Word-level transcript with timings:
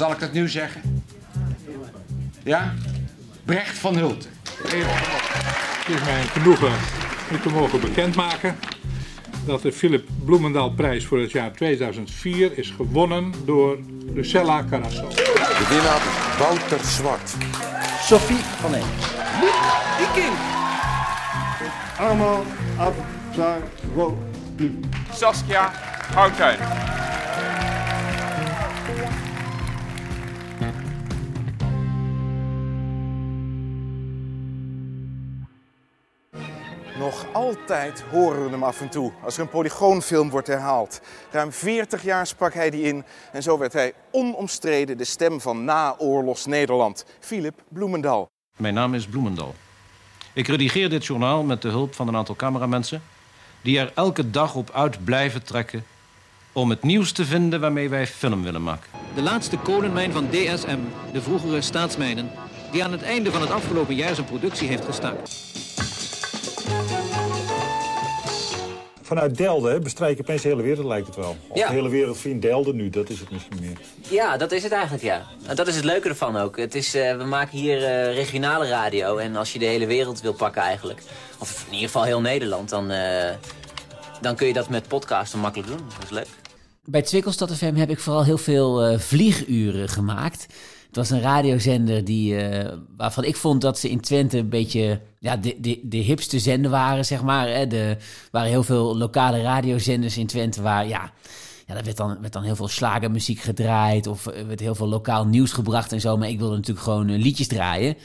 Zal 0.00 0.12
ik 0.12 0.18
dat 0.18 0.32
nu 0.32 0.48
zeggen? 0.48 1.04
Ja? 2.42 2.74
Brecht 3.44 3.78
van 3.78 3.96
Hulten. 3.96 4.30
Het 4.62 4.72
is 5.88 6.04
mij 6.04 6.20
een 6.20 6.28
genoegen 6.28 6.72
u 7.32 7.40
te 7.40 7.48
mogen 7.48 7.80
bekendmaken 7.80 8.58
dat 9.46 9.62
de 9.62 9.72
Philip 9.72 10.08
Bloemendaal 10.24 10.70
prijs 10.70 11.06
voor 11.06 11.18
het 11.18 11.30
jaar 11.30 11.52
2004 11.52 12.58
is 12.58 12.70
gewonnen 12.70 13.32
door 13.44 13.78
Lucella 14.14 14.64
Carasso. 14.70 15.08
De 15.08 15.66
winnaar 15.68 16.02
Wouter 16.38 16.84
Zwart. 16.84 17.34
Sophie 18.02 18.44
van 18.60 18.74
Eem. 18.74 18.86
Iking. 20.00 20.34
Allemaal 21.98 22.44
Abzaroglu. 22.76 24.16
Saskia 25.12 25.72
Houtijn. 26.14 26.58
Nog 37.00 37.26
altijd 37.32 38.04
horen 38.10 38.44
we 38.44 38.50
hem 38.50 38.62
af 38.62 38.80
en 38.80 38.88
toe 38.88 39.12
als 39.24 39.34
er 39.36 39.42
een 39.42 39.48
polygoonfilm 39.48 40.30
wordt 40.30 40.46
herhaald. 40.46 41.00
Ruim 41.30 41.52
40 41.52 42.02
jaar 42.02 42.26
sprak 42.26 42.54
hij 42.54 42.70
die 42.70 42.82
in 42.82 43.04
en 43.32 43.42
zo 43.42 43.58
werd 43.58 43.72
hij 43.72 43.92
onomstreden 44.10 44.96
de 44.96 45.04
stem 45.04 45.40
van 45.40 45.64
naoorlogs 45.64 46.46
Nederland. 46.46 47.04
Philip 47.20 47.62
Bloemendal. 47.68 48.30
Mijn 48.56 48.74
naam 48.74 48.94
is 48.94 49.06
Bloemendal. 49.06 49.54
Ik 50.32 50.46
redigeer 50.46 50.88
dit 50.88 51.06
journaal 51.06 51.42
met 51.42 51.62
de 51.62 51.68
hulp 51.68 51.94
van 51.94 52.08
een 52.08 52.16
aantal 52.16 52.36
cameramensen... 52.36 53.02
die 53.62 53.78
er 53.78 53.92
elke 53.94 54.30
dag 54.30 54.54
op 54.54 54.70
uit 54.70 55.04
blijven 55.04 55.44
trekken... 55.44 55.84
om 56.52 56.70
het 56.70 56.82
nieuws 56.82 57.12
te 57.12 57.24
vinden 57.24 57.60
waarmee 57.60 57.88
wij 57.88 58.06
film 58.06 58.42
willen 58.42 58.62
maken. 58.62 58.90
De 59.14 59.22
laatste 59.22 59.58
kolenmijn 59.58 60.12
van 60.12 60.28
DSM, 60.30 60.78
de 61.12 61.22
vroegere 61.22 61.60
staatsmijnen... 61.60 62.30
die 62.72 62.84
aan 62.84 62.92
het 62.92 63.02
einde 63.02 63.30
van 63.30 63.40
het 63.40 63.50
afgelopen 63.50 63.94
jaar 63.94 64.14
zijn 64.14 64.26
productie 64.26 64.68
heeft 64.68 64.84
gestaakt. 64.84 65.59
Vanuit 69.10 69.36
Delden 69.36 69.72
hè, 69.72 69.78
bestrijk 69.78 70.16
je 70.16 70.22
opeens 70.22 70.42
de 70.42 70.48
hele 70.48 70.62
wereld, 70.62 70.86
lijkt 70.86 71.06
het 71.06 71.16
wel. 71.16 71.36
Of 71.48 71.58
Ja. 71.58 71.66
de 71.66 71.72
hele 71.74 71.88
wereld 71.88 72.18
vindt 72.18 72.42
Delden 72.42 72.76
nu, 72.76 72.90
dat 72.90 73.08
is 73.08 73.20
het 73.20 73.30
misschien 73.30 73.56
meer. 73.60 73.76
Ja, 74.08 74.36
dat 74.36 74.52
is 74.52 74.62
het 74.62 74.72
eigenlijk, 74.72 75.02
ja. 75.02 75.26
En 75.46 75.56
Dat 75.56 75.66
is 75.66 75.76
het 75.76 75.84
leuke 75.84 76.08
ervan 76.08 76.36
ook. 76.36 76.56
Het 76.56 76.74
is, 76.74 76.94
eh, 76.94 77.16
we 77.16 77.24
maken 77.24 77.58
hier 77.58 77.84
eh, 77.84 78.14
regionale 78.14 78.68
radio. 78.68 79.16
En 79.16 79.36
als 79.36 79.52
je 79.52 79.58
de 79.58 79.64
hele 79.64 79.86
wereld 79.86 80.20
wil 80.20 80.32
pakken 80.32 80.62
eigenlijk... 80.62 81.02
of 81.38 81.64
in 81.66 81.72
ieder 81.72 81.86
geval 81.86 82.04
heel 82.04 82.20
Nederland... 82.20 82.68
dan, 82.68 82.90
eh, 82.90 83.34
dan 84.20 84.36
kun 84.36 84.46
je 84.46 84.52
dat 84.52 84.68
met 84.68 84.88
podcasten 84.88 85.38
makkelijk 85.38 85.68
doen. 85.68 85.80
Dat 85.94 86.04
is 86.04 86.10
leuk. 86.10 86.28
Bij 86.84 87.02
Twikkelstad 87.02 87.52
FM 87.56 87.74
heb 87.74 87.90
ik 87.90 87.98
vooral 88.00 88.24
heel 88.24 88.38
veel 88.38 88.82
eh, 88.82 88.98
vlieguren 88.98 89.88
gemaakt. 89.88 90.42
Het 90.86 90.96
was 90.96 91.10
een 91.10 91.20
radiozender 91.20 92.04
die, 92.04 92.36
eh, 92.36 92.72
waarvan 92.96 93.24
ik 93.24 93.36
vond 93.36 93.60
dat 93.60 93.78
ze 93.78 93.90
in 93.90 94.00
Twente 94.00 94.38
een 94.38 94.48
beetje 94.48 95.00
ja, 95.20 95.36
de, 95.36 95.56
de, 95.60 95.80
de 95.82 95.96
hipste 95.96 96.38
zender 96.38 96.70
waren, 96.70 97.04
zeg 97.04 97.22
maar. 97.22 97.48
Hè. 97.48 97.66
De, 97.66 97.78
er 97.78 97.98
waren 98.30 98.48
heel 98.48 98.62
veel 98.62 98.96
lokale 98.96 99.42
radiozenders 99.42 100.18
in 100.18 100.26
Twente 100.26 100.62
waar, 100.62 100.88
ja, 100.88 101.12
ja 101.66 101.74
daar 101.74 101.84
werd 101.84 101.96
dan, 101.96 102.20
werd 102.20 102.32
dan 102.32 102.42
heel 102.42 102.56
veel 102.56 102.68
slagermuziek 102.68 103.40
gedraaid 103.40 104.06
of 104.06 104.26
er 104.26 104.46
werd 104.46 104.60
heel 104.60 104.74
veel 104.74 104.88
lokaal 104.88 105.26
nieuws 105.26 105.52
gebracht 105.52 105.92
en 105.92 106.00
zo. 106.00 106.16
Maar 106.16 106.28
ik 106.28 106.38
wilde 106.38 106.56
natuurlijk 106.56 106.84
gewoon 106.84 107.08
eh, 107.08 107.22
liedjes 107.22 107.46
draaien. 107.46 107.96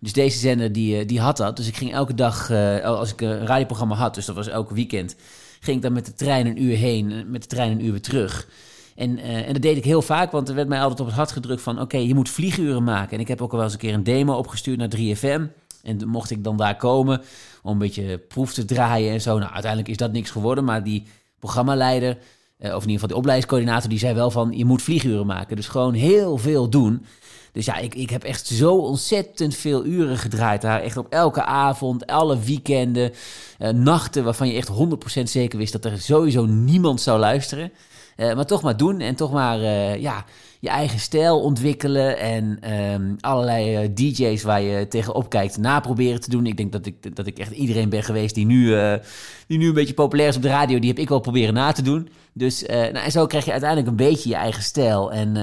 Dus 0.00 0.12
deze 0.12 0.38
zender 0.38 0.72
die, 0.72 0.98
eh, 0.98 1.06
die 1.06 1.20
had 1.20 1.36
dat. 1.36 1.56
Dus 1.56 1.68
ik 1.68 1.76
ging 1.76 1.92
elke 1.92 2.14
dag, 2.14 2.50
eh, 2.50 2.80
als 2.84 3.12
ik 3.12 3.20
een 3.20 3.46
radioprogramma 3.46 3.94
had, 3.94 4.14
dus 4.14 4.26
dat 4.26 4.36
was 4.36 4.48
elke 4.48 4.74
weekend, 4.74 5.16
ging 5.60 5.76
ik 5.76 5.82
dan 5.82 5.92
met 5.92 6.06
de 6.06 6.14
trein 6.14 6.46
een 6.46 6.62
uur 6.62 6.76
heen, 6.76 7.12
en 7.12 7.30
met 7.30 7.42
de 7.42 7.48
trein 7.48 7.70
een 7.70 7.84
uur 7.84 7.90
weer 7.90 8.02
terug. 8.02 8.48
En, 8.94 9.18
eh, 9.18 9.46
en 9.46 9.52
dat 9.52 9.62
deed 9.62 9.76
ik 9.76 9.84
heel 9.84 10.02
vaak, 10.02 10.30
want 10.30 10.48
er 10.48 10.54
werd 10.54 10.68
mij 10.68 10.80
altijd 10.80 11.00
op 11.00 11.06
het 11.06 11.14
hart 11.14 11.32
gedrukt 11.32 11.62
van... 11.62 11.80
oké, 11.80 11.96
je 11.96 12.14
moet 12.14 12.28
vlieguren 12.28 12.84
maken. 12.84 13.12
En 13.12 13.20
ik 13.20 13.28
heb 13.28 13.42
ook 13.42 13.50
al 13.50 13.56
wel 13.56 13.64
eens 13.64 13.74
een 13.74 13.80
keer 13.80 13.94
een 13.94 14.04
demo 14.04 14.34
opgestuurd 14.34 14.78
naar 14.78 14.88
3FM. 14.96 15.42
En 15.84 16.08
mocht 16.08 16.30
ik 16.30 16.44
dan 16.44 16.56
daar 16.56 16.76
komen 16.76 17.22
om 17.62 17.72
een 17.72 17.78
beetje 17.78 18.18
proef 18.18 18.52
te 18.52 18.64
draaien 18.64 19.12
en 19.12 19.20
zo. 19.20 19.38
Nou, 19.38 19.52
uiteindelijk 19.52 19.90
is 19.90 19.96
dat 19.96 20.12
niks 20.12 20.30
geworden, 20.30 20.64
maar 20.64 20.84
die 20.84 21.06
programmaleider... 21.38 22.18
eh, 22.58 22.74
of 22.74 22.82
in 22.82 22.90
ieder 22.90 22.92
geval 22.92 23.08
die 23.08 23.16
opleidingscoördinator, 23.16 23.88
die 23.88 23.98
zei 23.98 24.14
wel 24.14 24.30
van... 24.30 24.52
je 24.52 24.64
moet 24.64 24.82
vlieguren 24.82 25.26
maken, 25.26 25.56
dus 25.56 25.68
gewoon 25.68 25.94
heel 25.94 26.36
veel 26.36 26.68
doen... 26.68 27.04
Dus 27.54 27.64
ja, 27.64 27.76
ik, 27.76 27.94
ik 27.94 28.10
heb 28.10 28.24
echt 28.24 28.46
zo 28.46 28.76
ontzettend 28.76 29.54
veel 29.54 29.84
uren 29.84 30.18
gedraaid 30.18 30.62
daar. 30.62 30.80
Echt 30.80 30.96
op 30.96 31.06
elke 31.10 31.44
avond, 31.44 32.06
alle 32.06 32.38
weekenden, 32.38 33.12
eh, 33.58 33.70
nachten 33.70 34.24
waarvan 34.24 34.48
je 34.48 34.54
echt 34.54 34.70
100% 35.20 35.22
zeker 35.22 35.58
wist 35.58 35.72
dat 35.72 35.84
er 35.84 36.00
sowieso 36.00 36.46
niemand 36.46 37.00
zou 37.00 37.18
luisteren. 37.18 37.72
Eh, 38.16 38.34
maar 38.34 38.46
toch 38.46 38.62
maar 38.62 38.76
doen 38.76 39.00
en 39.00 39.14
toch 39.14 39.32
maar 39.32 39.60
eh, 39.60 40.00
ja, 40.00 40.24
je 40.60 40.68
eigen 40.68 40.98
stijl 40.98 41.40
ontwikkelen. 41.40 42.18
En 42.18 42.58
ehm, 42.60 43.14
allerlei 43.20 43.76
eh, 43.76 43.88
DJ's 43.94 44.42
waar 44.42 44.60
je 44.60 44.88
tegenop 44.88 45.28
kijkt 45.28 45.58
naproberen 45.58 46.20
te 46.20 46.30
doen. 46.30 46.46
Ik 46.46 46.56
denk 46.56 46.72
dat 46.72 46.86
ik, 46.86 47.16
dat 47.16 47.26
ik 47.26 47.38
echt 47.38 47.50
iedereen 47.50 47.88
ben 47.88 48.02
geweest 48.02 48.34
die 48.34 48.46
nu, 48.46 48.76
die 49.46 49.58
nu 49.58 49.66
een 49.66 49.74
beetje 49.74 49.94
populair 49.94 50.28
is 50.28 50.36
op 50.36 50.42
de 50.42 50.48
radio. 50.48 50.78
Die 50.78 50.88
heb 50.88 50.98
ik 50.98 51.08
wel 51.08 51.20
proberen 51.20 51.54
na 51.54 51.72
te 51.72 51.82
doen. 51.82 52.08
Dus 52.32 52.62
nou, 52.66 52.96
en 52.96 53.10
zo 53.10 53.26
krijg 53.26 53.44
je 53.44 53.50
uiteindelijk 53.50 53.90
een 53.90 53.96
beetje 53.96 54.28
je 54.28 54.34
eigen 54.34 54.62
stijl. 54.62 55.12
En, 55.12 55.36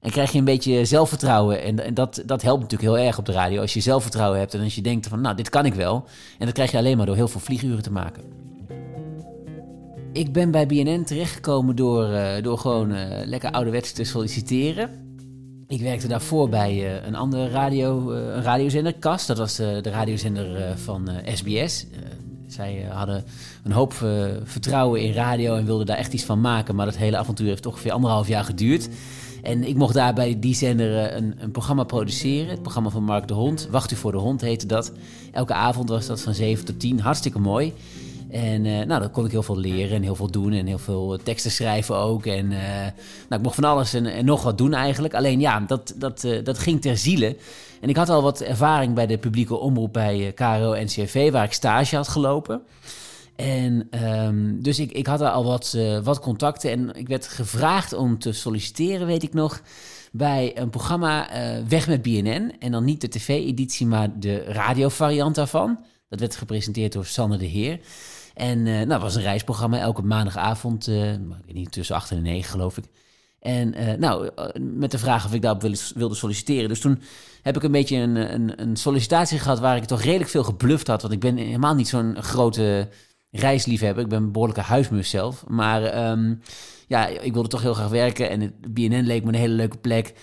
en 0.00 0.10
krijg 0.10 0.32
je 0.32 0.38
een 0.38 0.44
beetje 0.44 0.84
zelfvertrouwen. 0.84 1.62
En, 1.62 1.84
en 1.84 1.94
dat, 1.94 2.22
dat 2.26 2.42
helpt 2.42 2.62
natuurlijk 2.62 2.90
heel 2.90 3.06
erg 3.06 3.18
op 3.18 3.24
de 3.24 3.32
radio. 3.32 3.60
Als 3.60 3.74
je 3.74 3.80
zelfvertrouwen 3.80 4.38
hebt 4.38 4.54
en 4.54 4.62
als 4.62 4.74
je 4.74 4.82
denkt 4.82 5.08
van 5.08 5.20
nou, 5.20 5.36
dit 5.36 5.48
kan 5.48 5.66
ik 5.66 5.74
wel. 5.74 6.04
En 6.38 6.44
dat 6.44 6.54
krijg 6.54 6.70
je 6.70 6.78
alleen 6.78 6.96
maar 6.96 7.06
door 7.06 7.16
heel 7.16 7.28
veel 7.28 7.40
vlieguren 7.40 7.82
te 7.82 7.92
maken. 7.92 8.22
Ik 10.16 10.32
ben 10.32 10.50
bij 10.50 10.66
BNN 10.66 11.04
terechtgekomen 11.04 11.76
door, 11.76 12.12
eh, 12.12 12.42
door 12.42 12.58
gewoon 12.58 12.92
eh, 12.92 13.26
lekker 13.26 13.50
ouderwets 13.50 13.92
te 13.92 14.04
solliciteren. 14.04 14.90
Ik 15.66 15.80
werkte 15.80 16.08
daarvoor 16.08 16.48
bij 16.48 16.70
eh, 16.70 17.06
een 17.06 17.14
andere 17.14 17.48
radio, 17.48 18.10
een 18.10 18.42
radiozender, 18.42 18.94
KAS. 18.94 19.26
Dat 19.26 19.38
was 19.38 19.58
eh, 19.58 19.82
de 19.82 19.90
radiozender 19.90 20.78
van 20.78 21.10
SBS. 21.34 21.86
Zij 22.46 22.86
hadden 22.90 23.24
een 23.64 23.72
hoop 23.72 23.92
vertrouwen 24.44 25.00
in 25.00 25.12
radio 25.12 25.54
en 25.54 25.66
wilden 25.66 25.86
daar 25.86 25.96
echt 25.96 26.12
iets 26.12 26.24
van 26.24 26.40
maken. 26.40 26.74
Maar 26.74 26.86
dat 26.86 26.96
hele 26.96 27.16
avontuur 27.16 27.48
heeft 27.48 27.66
ongeveer 27.66 27.92
anderhalf 27.92 28.28
jaar 28.28 28.44
geduurd. 28.44 28.88
En 29.42 29.64
ik 29.64 29.76
mocht 29.76 29.94
daar 29.94 30.14
bij 30.14 30.38
die 30.38 30.54
zender 30.54 31.16
een, 31.16 31.34
een 31.38 31.50
programma 31.50 31.84
produceren. 31.84 32.50
Het 32.50 32.62
programma 32.62 32.90
van 32.90 33.04
Mark 33.04 33.28
de 33.28 33.34
Hond. 33.34 33.68
Wacht 33.70 33.92
u 33.92 33.96
voor 33.96 34.12
de 34.12 34.18
hond 34.18 34.40
heette 34.40 34.66
dat. 34.66 34.92
Elke 35.32 35.54
avond 35.54 35.88
was 35.88 36.06
dat 36.06 36.20
van 36.20 36.34
7 36.34 36.64
tot 36.64 36.80
10. 36.80 37.00
Hartstikke 37.00 37.38
mooi. 37.38 37.72
En 38.30 38.66
eh, 38.66 38.86
nou, 38.86 39.00
dan 39.00 39.10
kon 39.10 39.24
ik 39.24 39.30
heel 39.30 39.42
veel 39.42 39.58
leren 39.58 39.96
en 39.96 40.02
heel 40.02 40.14
veel 40.14 40.30
doen 40.30 40.52
en 40.52 40.66
heel 40.66 40.78
veel 40.78 41.14
eh, 41.14 41.20
teksten 41.22 41.50
schrijven 41.50 41.96
ook. 41.96 42.26
En 42.26 42.52
eh, 42.52 42.92
nou, 43.28 43.40
ik 43.40 43.42
mocht 43.42 43.54
van 43.54 43.64
alles 43.64 43.94
en, 43.94 44.06
en 44.06 44.24
nog 44.24 44.42
wat 44.42 44.58
doen 44.58 44.74
eigenlijk. 44.74 45.14
Alleen 45.14 45.40
ja, 45.40 45.60
dat, 45.60 45.94
dat, 45.96 46.26
dat 46.44 46.58
ging 46.58 46.80
ter 46.80 46.96
ziele. 46.96 47.36
En 47.80 47.88
ik 47.88 47.96
had 47.96 48.08
al 48.08 48.22
wat 48.22 48.40
ervaring 48.40 48.94
bij 48.94 49.06
de 49.06 49.18
publieke 49.18 49.56
omroep 49.56 49.92
bij 49.92 50.26
eh, 50.26 50.34
KRO 50.34 50.74
NCRV, 50.82 51.30
waar 51.30 51.44
ik 51.44 51.52
stage 51.52 51.96
had 51.96 52.08
gelopen. 52.08 52.62
En 53.36 53.86
ehm, 53.90 54.60
dus 54.60 54.78
ik, 54.78 54.92
ik 54.92 55.06
had 55.06 55.18
daar 55.18 55.30
al 55.30 55.44
wat, 55.44 55.78
wat 56.02 56.20
contacten 56.20 56.70
en 56.70 56.94
ik 56.94 57.08
werd 57.08 57.28
gevraagd 57.28 57.92
om 57.92 58.18
te 58.18 58.32
solliciteren, 58.32 59.06
weet 59.06 59.22
ik 59.22 59.34
nog, 59.34 59.60
bij 60.12 60.58
een 60.58 60.70
programma 60.70 61.28
Weg 61.68 61.88
met 61.88 62.02
BNN. 62.02 62.54
En 62.58 62.72
dan 62.72 62.84
niet 62.84 63.00
de 63.00 63.08
tv-editie, 63.08 63.86
maar 63.86 64.18
de 64.18 64.44
radiovariant 64.44 65.34
daarvan. 65.34 65.78
Dat 66.08 66.20
werd 66.20 66.36
gepresenteerd 66.36 66.92
door 66.92 67.06
Sanne 67.06 67.36
de 67.36 67.44
Heer. 67.44 67.80
En 68.36 68.66
eh 68.66 68.72
nou, 68.72 68.86
dat 68.86 69.00
was 69.00 69.14
een 69.14 69.22
reisprogramma 69.22 69.78
elke 69.78 70.02
maandagavond, 70.02 70.88
eh, 70.88 71.12
niet, 71.52 71.72
tussen 71.72 71.96
8 71.96 72.10
en 72.10 72.22
9 72.22 72.50
geloof 72.50 72.76
ik. 72.76 72.84
En 73.40 73.74
eh, 73.74 73.98
nou, 73.98 74.30
met 74.60 74.90
de 74.90 74.98
vraag 74.98 75.24
of 75.26 75.34
ik 75.34 75.42
daarop 75.42 75.62
wilde, 75.94 76.14
solliciteren. 76.14 76.68
Dus 76.68 76.80
toen 76.80 77.02
heb 77.42 77.56
ik 77.56 77.62
een 77.62 77.72
beetje 77.72 77.96
een, 77.96 78.16
een, 78.34 78.62
een 78.62 78.76
sollicitatie 78.76 79.38
gehad 79.38 79.58
waar 79.58 79.76
ik 79.76 79.84
toch 79.84 80.02
redelijk 80.02 80.30
veel 80.30 80.44
gebluft 80.44 80.86
had. 80.86 81.02
Want 81.02 81.14
ik 81.14 81.20
ben 81.20 81.36
helemaal 81.36 81.74
niet 81.74 81.88
zo'n 81.88 82.22
grote 82.22 82.88
reisliefhebber. 83.30 84.02
Ik 84.02 84.08
ben 84.08 84.22
een 84.22 84.32
behoorlijke 84.32 84.62
huismus 84.62 85.10
zelf. 85.10 85.44
Maar 85.46 85.82
ehm, 85.82 86.34
ja, 86.86 87.06
ik 87.06 87.32
wilde 87.32 87.48
toch 87.48 87.62
heel 87.62 87.74
graag 87.74 87.88
werken. 87.88 88.30
En 88.30 88.40
het 88.40 88.74
BNN 88.74 89.06
leek 89.06 89.22
me 89.22 89.28
een 89.28 89.38
hele 89.38 89.54
leuke 89.54 89.78
plek. 89.78 90.14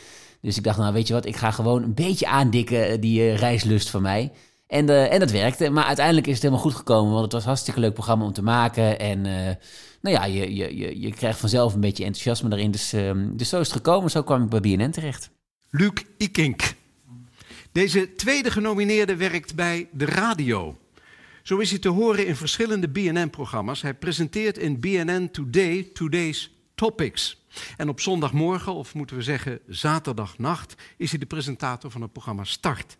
Dus 0.41 0.57
ik 0.57 0.63
dacht, 0.63 0.77
nou 0.77 0.93
weet 0.93 1.07
je 1.07 1.13
wat, 1.13 1.25
ik 1.25 1.35
ga 1.35 1.51
gewoon 1.51 1.83
een 1.83 1.93
beetje 1.93 2.27
aandikken 2.27 3.01
die 3.01 3.33
reislust 3.33 3.89
van 3.89 4.01
mij. 4.01 4.31
En, 4.73 4.89
eh, 4.89 5.13
en 5.13 5.19
dat 5.19 5.31
werkte. 5.31 5.69
Maar 5.69 5.83
uiteindelijk 5.83 6.27
is 6.27 6.33
het 6.33 6.41
helemaal 6.41 6.63
goed 6.63 6.75
gekomen. 6.75 7.11
Want 7.11 7.23
het 7.23 7.31
was 7.31 7.41
een 7.41 7.47
hartstikke 7.47 7.79
leuk 7.79 7.93
programma 7.93 8.25
om 8.25 8.33
te 8.33 8.43
maken. 8.43 8.99
En 8.99 9.25
eh, 9.25 9.55
nou 10.01 10.15
ja, 10.15 10.25
je, 10.25 10.55
je, 10.55 10.77
je, 10.77 10.99
je 10.99 11.13
krijgt 11.13 11.39
vanzelf 11.39 11.73
een 11.73 11.79
beetje 11.79 12.03
enthousiasme 12.03 12.49
daarin. 12.49 12.71
Dus, 12.71 12.93
ehm, 12.93 13.35
dus 13.35 13.49
zo 13.49 13.59
is 13.59 13.67
het 13.67 13.75
gekomen. 13.75 14.11
Zo 14.11 14.23
kwam 14.23 14.43
ik 14.43 14.49
bij 14.49 14.59
BNN 14.59 14.91
terecht. 14.91 15.29
Luc 15.69 15.91
Ikink. 16.17 16.73
Deze 17.71 18.15
tweede 18.15 18.51
genomineerde 18.51 19.15
werkt 19.15 19.55
bij 19.55 19.87
de 19.91 20.05
radio. 20.05 20.77
Zo 21.43 21.57
is 21.57 21.69
hij 21.69 21.79
te 21.79 21.89
horen 21.89 22.27
in 22.27 22.35
verschillende 22.35 22.89
BNN-programma's. 22.89 23.81
Hij 23.81 23.93
presenteert 23.93 24.57
in 24.57 24.79
BNN 24.79 25.29
Today 25.31 25.89
Today's 25.93 26.51
Topics. 26.75 27.41
En 27.77 27.89
op 27.89 27.99
zondagmorgen, 27.99 28.73
of 28.73 28.93
moeten 28.93 29.15
we 29.15 29.23
zeggen 29.23 29.59
zaterdagnacht, 29.67 30.75
is 30.97 31.09
hij 31.09 31.19
de 31.19 31.25
presentator 31.25 31.91
van 31.91 32.01
het 32.01 32.11
programma 32.11 32.43
Start. 32.43 32.97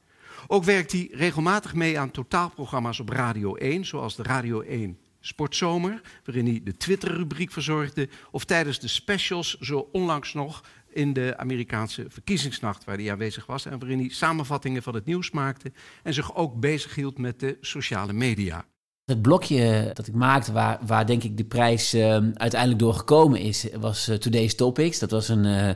Ook 0.48 0.64
werkt 0.64 0.92
hij 0.92 1.10
regelmatig 1.12 1.74
mee 1.74 2.00
aan 2.00 2.12
totaalprogramma's 2.12 3.00
op 3.00 3.10
Radio 3.10 3.56
1, 3.56 3.86
zoals 3.86 4.16
de 4.16 4.24
Radio 4.24 4.62
1 4.62 4.98
Sportzomer, 5.20 6.02
waarin 6.26 6.46
hij 6.46 6.62
de 6.64 6.78
Twitter-rubriek 6.78 7.52
verzorgde, 7.52 8.10
of 8.32 8.46
tijdens 8.46 8.80
de 8.80 8.88
specials, 8.88 9.58
zo 9.60 9.90
onlangs 9.92 10.34
nog 10.34 10.64
in 10.90 11.14
de 11.14 11.34
Amerikaanse 11.38 12.06
verkiezingsnacht 12.08 12.84
waar 12.84 12.98
hij 12.98 13.12
aanwezig 13.12 13.46
was 13.46 13.66
en 13.66 13.80
waarin 13.80 14.00
hij 14.00 14.10
samenvattingen 14.10 14.84
van 14.84 14.96
het 14.96 15.06
nieuws 15.06 15.32
maakte 15.32 15.72
en 16.04 16.14
zich 16.14 16.36
ook 16.36 16.60
bezighield 16.60 17.18
met 17.18 17.40
de 17.40 17.58
sociale 17.62 18.14
media. 18.14 18.66
Het 19.06 19.22
blokje 19.22 19.92
dat 19.94 20.08
ik 20.08 20.14
maakte, 20.14 20.52
waar, 20.52 20.80
waar 20.86 21.06
denk 21.06 21.24
ik 21.24 21.38
de 21.38 21.46
prijs 21.46 21.94
uh, 21.94 22.02
uiteindelijk 22.34 22.80
door 22.80 22.94
gekomen 22.94 23.40
is, 23.40 23.68
was 23.80 24.10
uh, 24.10 24.16
Today's 24.16 24.56
Topics. 24.56 25.00
Dat 25.00 25.12
was 25.12 25.30
een, 25.30 25.46
uh, 25.46 25.68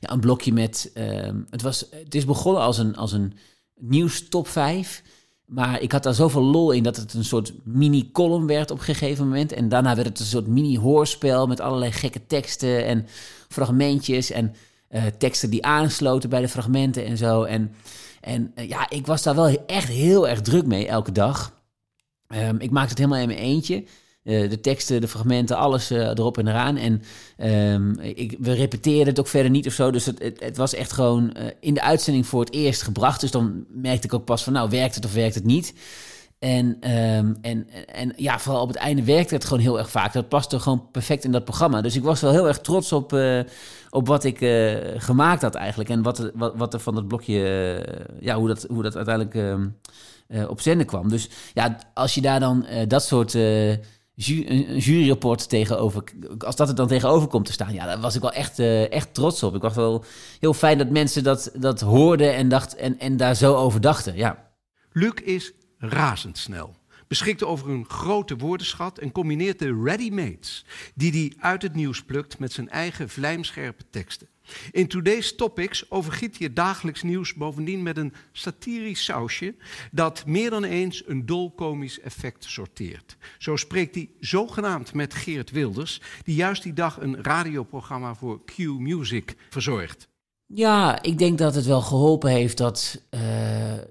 ja, 0.00 0.10
een 0.10 0.20
blokje 0.20 0.52
met. 0.52 0.90
Ehm, 0.94 1.40
het, 1.50 1.62
was, 1.62 1.86
het 1.90 2.14
is 2.14 2.24
begonnen 2.24 2.62
als 2.62 2.78
een, 2.78 2.96
als 2.96 3.12
een 3.12 3.32
nieuws 3.80 4.28
top 4.28 4.48
5. 4.48 5.02
Maar 5.44 5.80
ik 5.80 5.92
had 5.92 6.02
daar 6.02 6.14
zoveel 6.14 6.42
lol 6.42 6.70
in 6.70 6.82
dat 6.82 6.96
het 6.96 7.14
een 7.14 7.24
soort 7.24 7.52
mini-column 7.64 8.46
werd 8.46 8.70
op 8.70 8.78
een 8.78 8.84
gegeven 8.84 9.24
moment. 9.24 9.52
En 9.52 9.68
daarna 9.68 9.94
werd 9.94 10.08
het 10.08 10.20
een 10.20 10.26
soort 10.26 10.46
mini-hoorspel 10.46 11.46
met 11.46 11.60
allerlei 11.60 11.92
gekke 11.92 12.26
teksten 12.26 12.84
en 12.86 13.06
fragmentjes. 13.48 14.30
En 14.30 14.54
teksten 15.18 15.50
die 15.50 15.64
aansloten 15.64 16.30
bij 16.30 16.40
de 16.40 16.48
fragmenten 16.48 17.04
en 17.04 17.16
zo. 17.16 17.42
En, 17.42 17.74
en 18.20 18.52
ja, 18.54 18.90
ik 18.90 19.06
was 19.06 19.22
daar 19.22 19.34
wel 19.34 19.64
echt 19.66 19.88
heel 19.88 20.28
erg 20.28 20.40
druk 20.40 20.66
mee 20.66 20.86
elke 20.86 21.12
dag. 21.12 21.54
Um, 22.28 22.58
ik 22.58 22.70
maakte 22.70 22.88
het 22.88 22.98
helemaal 22.98 23.20
in 23.20 23.28
mijn 23.28 23.38
eentje. 23.38 23.84
Uh, 24.26 24.50
de 24.50 24.60
teksten, 24.60 25.00
de 25.00 25.08
fragmenten, 25.08 25.56
alles 25.56 25.90
uh, 25.90 25.98
erop 25.98 26.38
en 26.38 26.48
eraan. 26.48 26.76
En 26.76 27.02
um, 27.72 27.98
ik, 28.00 28.36
we 28.40 28.52
repeteerden 28.52 29.06
het 29.06 29.20
ook 29.20 29.28
verder 29.28 29.50
niet 29.50 29.66
of 29.66 29.72
zo. 29.72 29.90
Dus 29.90 30.06
het, 30.06 30.34
het, 30.38 30.56
was 30.56 30.74
echt 30.74 30.92
gewoon 30.92 31.36
uh, 31.36 31.44
in 31.60 31.74
de 31.74 31.82
uitzending 31.82 32.26
voor 32.26 32.40
het 32.40 32.52
eerst 32.52 32.82
gebracht. 32.82 33.20
Dus 33.20 33.30
dan 33.30 33.64
merkte 33.68 34.06
ik 34.06 34.14
ook 34.14 34.24
pas 34.24 34.44
van, 34.44 34.52
nou, 34.52 34.70
werkt 34.70 34.94
het 34.94 35.04
of 35.04 35.12
werkt 35.12 35.34
het 35.34 35.44
niet? 35.44 35.74
En, 36.38 36.66
um, 37.16 37.36
en, 37.40 37.66
en 37.86 38.12
ja, 38.16 38.38
vooral 38.38 38.62
op 38.62 38.68
het 38.68 38.76
einde 38.76 39.04
werkte 39.04 39.34
het 39.34 39.44
gewoon 39.44 39.62
heel 39.62 39.78
erg 39.78 39.90
vaak. 39.90 40.12
Dat 40.12 40.28
paste 40.28 40.60
gewoon 40.60 40.88
perfect 40.90 41.24
in 41.24 41.32
dat 41.32 41.44
programma. 41.44 41.80
Dus 41.80 41.96
ik 41.96 42.02
was 42.02 42.20
wel 42.20 42.32
heel 42.32 42.48
erg 42.48 42.60
trots 42.60 42.92
op, 42.92 43.16
op 43.90 44.06
wat 44.06 44.24
ik 44.24 44.38
gemaakt 44.96 45.42
had 45.42 45.54
eigenlijk. 45.54 45.90
En 45.90 46.02
wat, 46.02 46.30
wat, 46.34 46.52
wat 46.56 46.74
er 46.74 46.80
van 46.80 46.94
dat 46.94 47.08
blokje, 47.08 47.38
ja, 48.20 48.36
hoe 48.36 48.48
dat, 48.48 48.66
hoe 48.68 48.82
dat 48.82 48.96
uiteindelijk 48.96 49.34
uh, 50.28 50.48
op 50.48 50.60
zender 50.60 50.86
kwam. 50.86 51.08
Dus 51.08 51.28
ja, 51.54 51.78
als 51.94 52.14
je 52.14 52.20
daar 52.20 52.40
dan 52.40 52.66
dat 52.88 53.04
soort 53.04 53.34
een 54.16 54.78
juryrapport 54.78 55.48
tegenover, 55.48 56.04
als 56.38 56.56
dat 56.56 56.68
er 56.68 56.74
dan 56.74 56.88
tegenover 56.88 57.28
komt 57.28 57.46
te 57.46 57.52
staan, 57.52 57.72
ja, 57.72 57.86
daar 57.86 58.00
was 58.00 58.14
ik 58.14 58.20
wel 58.20 58.32
echt, 58.32 58.58
echt 58.58 59.14
trots 59.14 59.42
op. 59.42 59.54
Ik 59.54 59.62
was 59.62 59.74
wel 59.74 60.04
heel 60.40 60.54
fijn 60.54 60.78
dat 60.78 60.90
mensen 60.90 61.22
dat, 61.22 61.50
dat 61.54 61.80
hoorden 61.80 62.34
en, 62.34 62.48
dacht, 62.48 62.74
en, 62.74 62.98
en 62.98 63.16
daar 63.16 63.34
zo 63.34 63.54
over 63.54 63.80
dachten. 63.80 64.16
Ja. 64.16 64.50
Luc 64.92 65.12
is 65.24 65.52
razendsnel. 65.78 66.74
Beschikt 67.08 67.44
over 67.44 67.70
een 67.70 67.84
grote 67.88 68.36
woordenschat 68.36 68.98
en 68.98 69.12
combineert 69.12 69.58
de 69.58 69.80
ready-mates 69.84 70.64
die 70.94 71.10
hij 71.10 71.32
uit 71.38 71.62
het 71.62 71.74
nieuws 71.74 72.04
plukt 72.04 72.38
met 72.38 72.52
zijn 72.52 72.68
eigen 72.68 73.08
vlijmscherpe 73.08 73.82
teksten. 73.90 74.28
In 74.72 74.88
Today's 74.88 75.34
Topics 75.34 75.90
overgiet 75.90 76.36
je 76.38 76.52
dagelijks 76.52 77.02
nieuws 77.02 77.34
bovendien 77.34 77.82
met 77.82 77.96
een 77.96 78.12
satirisch 78.32 79.04
sausje 79.04 79.54
dat 79.92 80.26
meer 80.26 80.50
dan 80.50 80.64
eens 80.64 81.02
een 81.06 81.26
dolkomisch 81.26 82.00
effect 82.00 82.44
sorteert. 82.44 83.16
Zo 83.38 83.56
spreekt 83.56 83.94
hij 83.94 84.10
zogenaamd 84.20 84.94
met 84.94 85.14
Geert 85.14 85.50
Wilders, 85.50 86.00
die 86.24 86.34
juist 86.34 86.62
die 86.62 86.72
dag 86.72 87.00
een 87.00 87.22
radioprogramma 87.22 88.14
voor 88.14 88.44
Q 88.44 88.58
Music 88.58 89.36
verzorgt. 89.50 90.08
Ja, 90.46 91.02
ik 91.02 91.18
denk 91.18 91.38
dat 91.38 91.54
het 91.54 91.66
wel 91.66 91.80
geholpen 91.80 92.30
heeft 92.30 92.56
dat, 92.56 93.02
uh, 93.10 93.20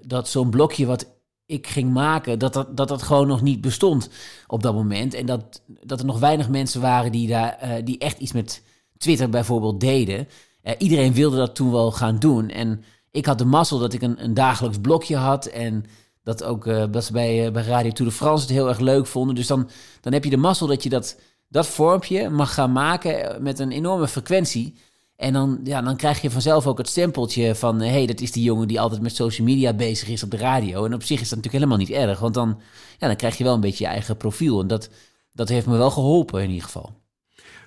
dat 0.02 0.28
zo'n 0.28 0.50
blokje 0.50 0.86
wat 0.86 1.14
ik 1.46 1.66
ging 1.66 1.92
maken, 1.92 2.38
dat 2.38 2.52
dat, 2.52 2.76
dat 2.76 2.88
dat 2.88 3.02
gewoon 3.02 3.26
nog 3.26 3.42
niet 3.42 3.60
bestond 3.60 4.10
op 4.46 4.62
dat 4.62 4.74
moment. 4.74 5.14
En 5.14 5.26
dat, 5.26 5.62
dat 5.66 6.00
er 6.00 6.06
nog 6.06 6.18
weinig 6.18 6.48
mensen 6.48 6.80
waren 6.80 7.12
die, 7.12 7.28
daar, 7.28 7.58
uh, 7.64 7.84
die 7.84 7.98
echt 7.98 8.18
iets 8.18 8.32
met 8.32 8.62
Twitter 8.98 9.28
bijvoorbeeld 9.28 9.80
deden. 9.80 10.28
Uh, 10.66 10.72
iedereen 10.78 11.12
wilde 11.12 11.36
dat 11.36 11.54
toen 11.54 11.70
wel 11.70 11.92
gaan 11.92 12.18
doen. 12.18 12.48
En 12.48 12.84
ik 13.10 13.26
had 13.26 13.38
de 13.38 13.44
mazzel 13.44 13.78
dat 13.78 13.92
ik 13.92 14.02
een, 14.02 14.24
een 14.24 14.34
dagelijks 14.34 14.78
blokje 14.80 15.16
had. 15.16 15.46
En 15.46 15.84
dat 16.22 16.44
ook 16.44 16.66
uh, 16.66 16.84
dat 16.90 17.04
ze 17.04 17.12
bij, 17.12 17.46
uh, 17.46 17.52
bij 17.52 17.62
Radio 17.62 17.90
Tour 17.90 18.10
de 18.10 18.16
France 18.16 18.46
het 18.46 18.54
heel 18.54 18.68
erg 18.68 18.78
leuk 18.78 19.06
vonden. 19.06 19.34
Dus 19.34 19.46
dan, 19.46 19.68
dan 20.00 20.12
heb 20.12 20.24
je 20.24 20.30
de 20.30 20.36
mazzel 20.36 20.66
dat 20.66 20.82
je 20.82 20.88
dat, 20.88 21.20
dat 21.48 21.66
vormpje 21.66 22.30
mag 22.30 22.54
gaan 22.54 22.72
maken 22.72 23.42
met 23.42 23.58
een 23.58 23.72
enorme 23.72 24.08
frequentie. 24.08 24.74
En 25.16 25.32
dan, 25.32 25.60
ja, 25.64 25.82
dan 25.82 25.96
krijg 25.96 26.20
je 26.20 26.30
vanzelf 26.30 26.66
ook 26.66 26.78
het 26.78 26.88
stempeltje 26.88 27.54
van... 27.54 27.80
hé, 27.80 27.90
hey, 27.90 28.06
dat 28.06 28.20
is 28.20 28.32
die 28.32 28.42
jongen 28.42 28.68
die 28.68 28.80
altijd 28.80 29.02
met 29.02 29.14
social 29.14 29.46
media 29.46 29.72
bezig 29.72 30.08
is 30.08 30.22
op 30.22 30.30
de 30.30 30.36
radio. 30.36 30.84
En 30.84 30.94
op 30.94 31.02
zich 31.02 31.20
is 31.20 31.28
dat 31.28 31.38
natuurlijk 31.38 31.64
helemaal 31.64 31.86
niet 31.86 32.08
erg. 32.08 32.18
Want 32.18 32.34
dan, 32.34 32.60
ja, 32.98 33.06
dan 33.06 33.16
krijg 33.16 33.38
je 33.38 33.44
wel 33.44 33.54
een 33.54 33.60
beetje 33.60 33.84
je 33.84 33.90
eigen 33.90 34.16
profiel. 34.16 34.60
En 34.60 34.66
dat, 34.66 34.88
dat 35.32 35.48
heeft 35.48 35.66
me 35.66 35.76
wel 35.76 35.90
geholpen 35.90 36.42
in 36.42 36.48
ieder 36.48 36.64
geval. 36.64 36.94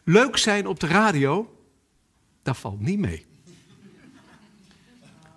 Leuk 0.04 0.38
zijn 0.38 0.68
op 0.68 0.80
de 0.80 0.88
radio, 0.88 1.48
dat 2.44 2.58
valt 2.58 2.80
niet 2.80 3.00
mee. 3.00 3.26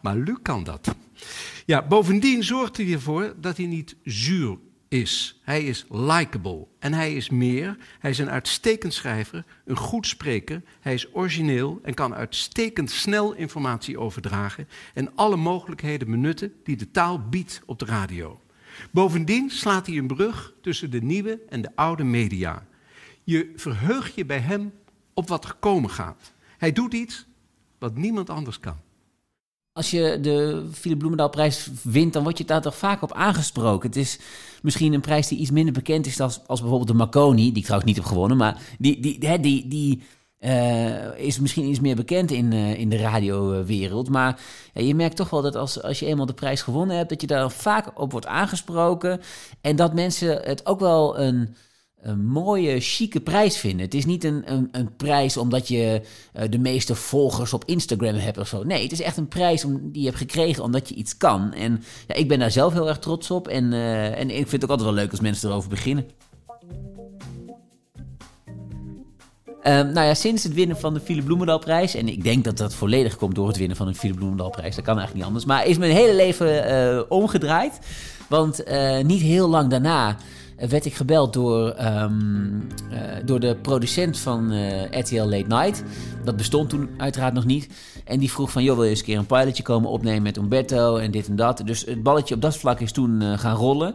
Maar 0.02 0.16
Luc 0.16 0.36
kan 0.42 0.64
dat. 0.64 0.94
Ja, 1.66 1.86
bovendien 1.86 2.44
zorgt 2.44 2.76
hij 2.76 2.92
ervoor 2.92 3.34
dat 3.40 3.56
hij 3.56 3.66
niet 3.66 3.96
zuur 4.04 4.58
is. 4.88 5.40
Hij 5.42 5.64
is 5.64 5.86
likable. 5.88 6.66
En 6.78 6.92
hij 6.92 7.14
is 7.14 7.30
meer. 7.30 7.76
Hij 7.98 8.10
is 8.10 8.18
een 8.18 8.30
uitstekend 8.30 8.94
schrijver, 8.94 9.44
een 9.64 9.76
goed 9.76 10.06
spreker. 10.06 10.62
Hij 10.80 10.94
is 10.94 11.14
origineel 11.14 11.80
en 11.82 11.94
kan 11.94 12.14
uitstekend 12.14 12.90
snel 12.90 13.32
informatie 13.32 13.98
overdragen. 13.98 14.68
En 14.94 15.16
alle 15.16 15.36
mogelijkheden 15.36 16.10
benutten 16.10 16.52
die 16.64 16.76
de 16.76 16.90
taal 16.90 17.28
biedt 17.28 17.62
op 17.66 17.78
de 17.78 17.84
radio. 17.84 18.40
Bovendien 18.90 19.50
slaat 19.50 19.86
hij 19.86 19.96
een 19.96 20.06
brug 20.06 20.54
tussen 20.60 20.90
de 20.90 21.02
nieuwe 21.02 21.40
en 21.48 21.62
de 21.62 21.70
oude 21.74 22.04
media. 22.04 22.66
Je 23.24 23.52
verheugt 23.56 24.14
je 24.14 24.24
bij 24.24 24.38
hem 24.38 24.72
op 25.14 25.28
wat 25.28 25.44
er 25.44 25.54
komen 25.60 25.90
gaat. 25.90 26.32
Hij 26.62 26.72
doet 26.72 26.94
iets 26.94 27.26
wat 27.78 27.96
niemand 27.96 28.30
anders 28.30 28.60
kan. 28.60 28.76
Als 29.72 29.90
je 29.90 30.18
de 30.20 30.66
Philip 30.72 30.98
Bloemendaalprijs 30.98 31.70
wint, 31.82 32.12
dan 32.12 32.22
word 32.22 32.38
je 32.38 32.44
daar 32.44 32.62
toch 32.62 32.76
vaak 32.76 33.02
op 33.02 33.12
aangesproken. 33.12 33.88
Het 33.88 33.98
is 33.98 34.18
misschien 34.62 34.92
een 34.92 35.00
prijs 35.00 35.28
die 35.28 35.38
iets 35.38 35.50
minder 35.50 35.72
bekend 35.72 36.06
is 36.06 36.20
als, 36.20 36.40
als 36.46 36.60
bijvoorbeeld 36.60 36.90
de 36.90 36.96
Marconi, 36.96 37.48
die 37.48 37.56
ik 37.56 37.62
trouwens 37.62 37.92
niet 37.92 38.00
heb 38.00 38.10
gewonnen, 38.10 38.36
maar 38.36 38.62
die, 38.78 39.00
die, 39.00 39.18
die, 39.18 39.40
die, 39.40 39.68
die 39.68 40.02
uh, 40.40 41.18
is 41.18 41.38
misschien 41.38 41.68
iets 41.68 41.80
meer 41.80 41.96
bekend 41.96 42.30
in, 42.30 42.52
uh, 42.52 42.78
in 42.78 42.88
de 42.88 42.96
radiowereld. 42.96 44.08
Maar 44.08 44.40
je 44.74 44.94
merkt 44.94 45.16
toch 45.16 45.30
wel 45.30 45.42
dat 45.42 45.56
als, 45.56 45.82
als 45.82 45.98
je 45.98 46.06
eenmaal 46.06 46.26
de 46.26 46.34
prijs 46.34 46.62
gewonnen 46.62 46.96
hebt, 46.96 47.08
dat 47.08 47.20
je 47.20 47.26
daar 47.26 47.50
vaak 47.50 48.00
op 48.00 48.12
wordt 48.12 48.26
aangesproken. 48.26 49.20
En 49.60 49.76
dat 49.76 49.94
mensen 49.94 50.42
het 50.42 50.66
ook 50.66 50.80
wel 50.80 51.18
een 51.18 51.54
een 52.02 52.26
mooie, 52.26 52.80
chique 52.80 53.20
prijs 53.20 53.56
vinden. 53.56 53.84
Het 53.84 53.94
is 53.94 54.04
niet 54.04 54.24
een, 54.24 54.42
een, 54.44 54.68
een 54.72 54.96
prijs 54.96 55.36
omdat 55.36 55.68
je 55.68 56.00
uh, 56.36 56.42
de 56.50 56.58
meeste 56.58 56.94
volgers 56.94 57.52
op 57.52 57.64
Instagram 57.64 58.14
hebt 58.14 58.38
of 58.38 58.48
zo. 58.48 58.62
Nee, 58.62 58.82
het 58.82 58.92
is 58.92 59.00
echt 59.00 59.16
een 59.16 59.28
prijs 59.28 59.64
die 59.80 60.02
je 60.02 60.06
hebt 60.06 60.16
gekregen 60.16 60.62
omdat 60.62 60.88
je 60.88 60.94
iets 60.94 61.16
kan. 61.16 61.52
En 61.52 61.82
ja, 62.06 62.14
ik 62.14 62.28
ben 62.28 62.38
daar 62.38 62.50
zelf 62.50 62.72
heel 62.72 62.88
erg 62.88 62.98
trots 62.98 63.30
op. 63.30 63.48
En, 63.48 63.72
uh, 63.72 64.18
en 64.18 64.30
ik 64.30 64.48
vind 64.48 64.50
het 64.50 64.64
ook 64.64 64.70
altijd 64.70 64.88
wel 64.88 64.98
leuk 64.98 65.10
als 65.10 65.20
mensen 65.20 65.48
erover 65.48 65.68
beginnen. 65.68 66.06
Um, 69.64 69.92
nou 69.92 70.06
ja, 70.06 70.14
sinds 70.14 70.42
het 70.42 70.54
winnen 70.54 70.76
van 70.76 70.94
de 70.94 71.00
Philip 71.00 71.24
Bloemendaalprijs... 71.24 71.94
en 71.94 72.08
ik 72.08 72.24
denk 72.24 72.44
dat 72.44 72.56
dat 72.56 72.74
volledig 72.74 73.16
komt 73.16 73.34
door 73.34 73.48
het 73.48 73.56
winnen 73.56 73.76
van 73.76 73.86
de 73.86 73.94
Philip 73.94 74.16
Bloemendaalprijs... 74.16 74.74
dat 74.74 74.84
kan 74.84 74.98
eigenlijk 74.98 75.14
niet 75.14 75.24
anders... 75.24 75.44
maar 75.44 75.66
is 75.66 75.78
mijn 75.78 75.92
hele 75.92 76.14
leven 76.14 76.70
uh, 76.70 77.02
omgedraaid. 77.08 77.78
Want 78.28 78.64
niet 79.02 79.20
heel 79.20 79.48
lang 79.48 79.70
daarna 79.70 80.16
werd 80.68 80.84
ik 80.84 80.94
gebeld 80.94 81.32
door, 81.32 81.74
um, 81.80 82.66
uh, 82.92 82.98
door 83.24 83.40
de 83.40 83.56
producent 83.62 84.18
van 84.18 84.52
uh, 84.52 84.84
RTL 84.90 85.22
Late 85.22 85.46
Night. 85.48 85.82
Dat 86.24 86.36
bestond 86.36 86.68
toen 86.68 86.88
uiteraard 86.96 87.34
nog 87.34 87.44
niet. 87.44 87.68
En 88.04 88.18
die 88.18 88.30
vroeg 88.30 88.50
van, 88.50 88.62
joh, 88.62 88.74
wil 88.74 88.84
je 88.84 88.90
eens 88.90 88.98
een 88.98 89.04
keer 89.04 89.18
een 89.18 89.26
pilotje 89.26 89.62
komen 89.62 89.90
opnemen 89.90 90.22
met 90.22 90.36
Umberto 90.36 90.96
en 90.96 91.10
dit 91.10 91.28
en 91.28 91.36
dat. 91.36 91.62
Dus 91.64 91.84
het 91.84 92.02
balletje 92.02 92.34
op 92.34 92.42
dat 92.42 92.56
vlak 92.56 92.80
is 92.80 92.92
toen 92.92 93.38
gaan 93.38 93.56
rollen. 93.56 93.94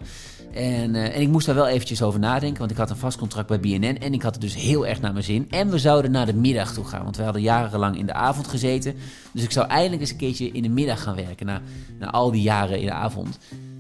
En, 0.58 0.96
en 0.96 1.22
ik 1.22 1.28
moest 1.28 1.46
daar 1.46 1.56
wel 1.56 1.68
eventjes 1.68 2.02
over 2.02 2.20
nadenken, 2.20 2.60
want 2.60 2.72
ik 2.72 2.78
had 2.78 2.90
een 2.90 2.96
vast 2.96 3.18
contract 3.18 3.48
bij 3.48 3.60
BNN 3.60 3.98
en 3.98 4.14
ik 4.14 4.22
had 4.22 4.34
het 4.34 4.42
dus 4.42 4.56
heel 4.56 4.88
erg 4.88 5.02
naar 5.02 5.12
mijn 5.12 5.24
zin. 5.24 5.48
En 5.50 5.70
we 5.70 5.78
zouden 5.78 6.12
naar 6.12 6.26
de 6.26 6.34
middag 6.34 6.74
toe 6.74 6.86
gaan, 6.86 7.04
want 7.04 7.18
we 7.18 7.24
hadden 7.24 7.42
jarenlang 7.42 7.98
in 7.98 8.06
de 8.06 8.14
avond 8.14 8.48
gezeten. 8.48 8.96
Dus 9.34 9.44
ik 9.44 9.52
zou 9.52 9.68
eindelijk 9.68 10.02
eens 10.02 10.12
een 10.12 10.18
keertje 10.18 10.52
in 10.52 10.62
de 10.62 10.70
middag 10.70 11.04
gaan 11.04 11.16
werken, 11.16 11.46
na, 11.46 11.62
na 12.00 12.12
al 12.12 12.32
die 12.32 12.42
jaren 12.42 12.80
in 12.80 12.86
de 12.86 12.92
avond. 12.92 13.38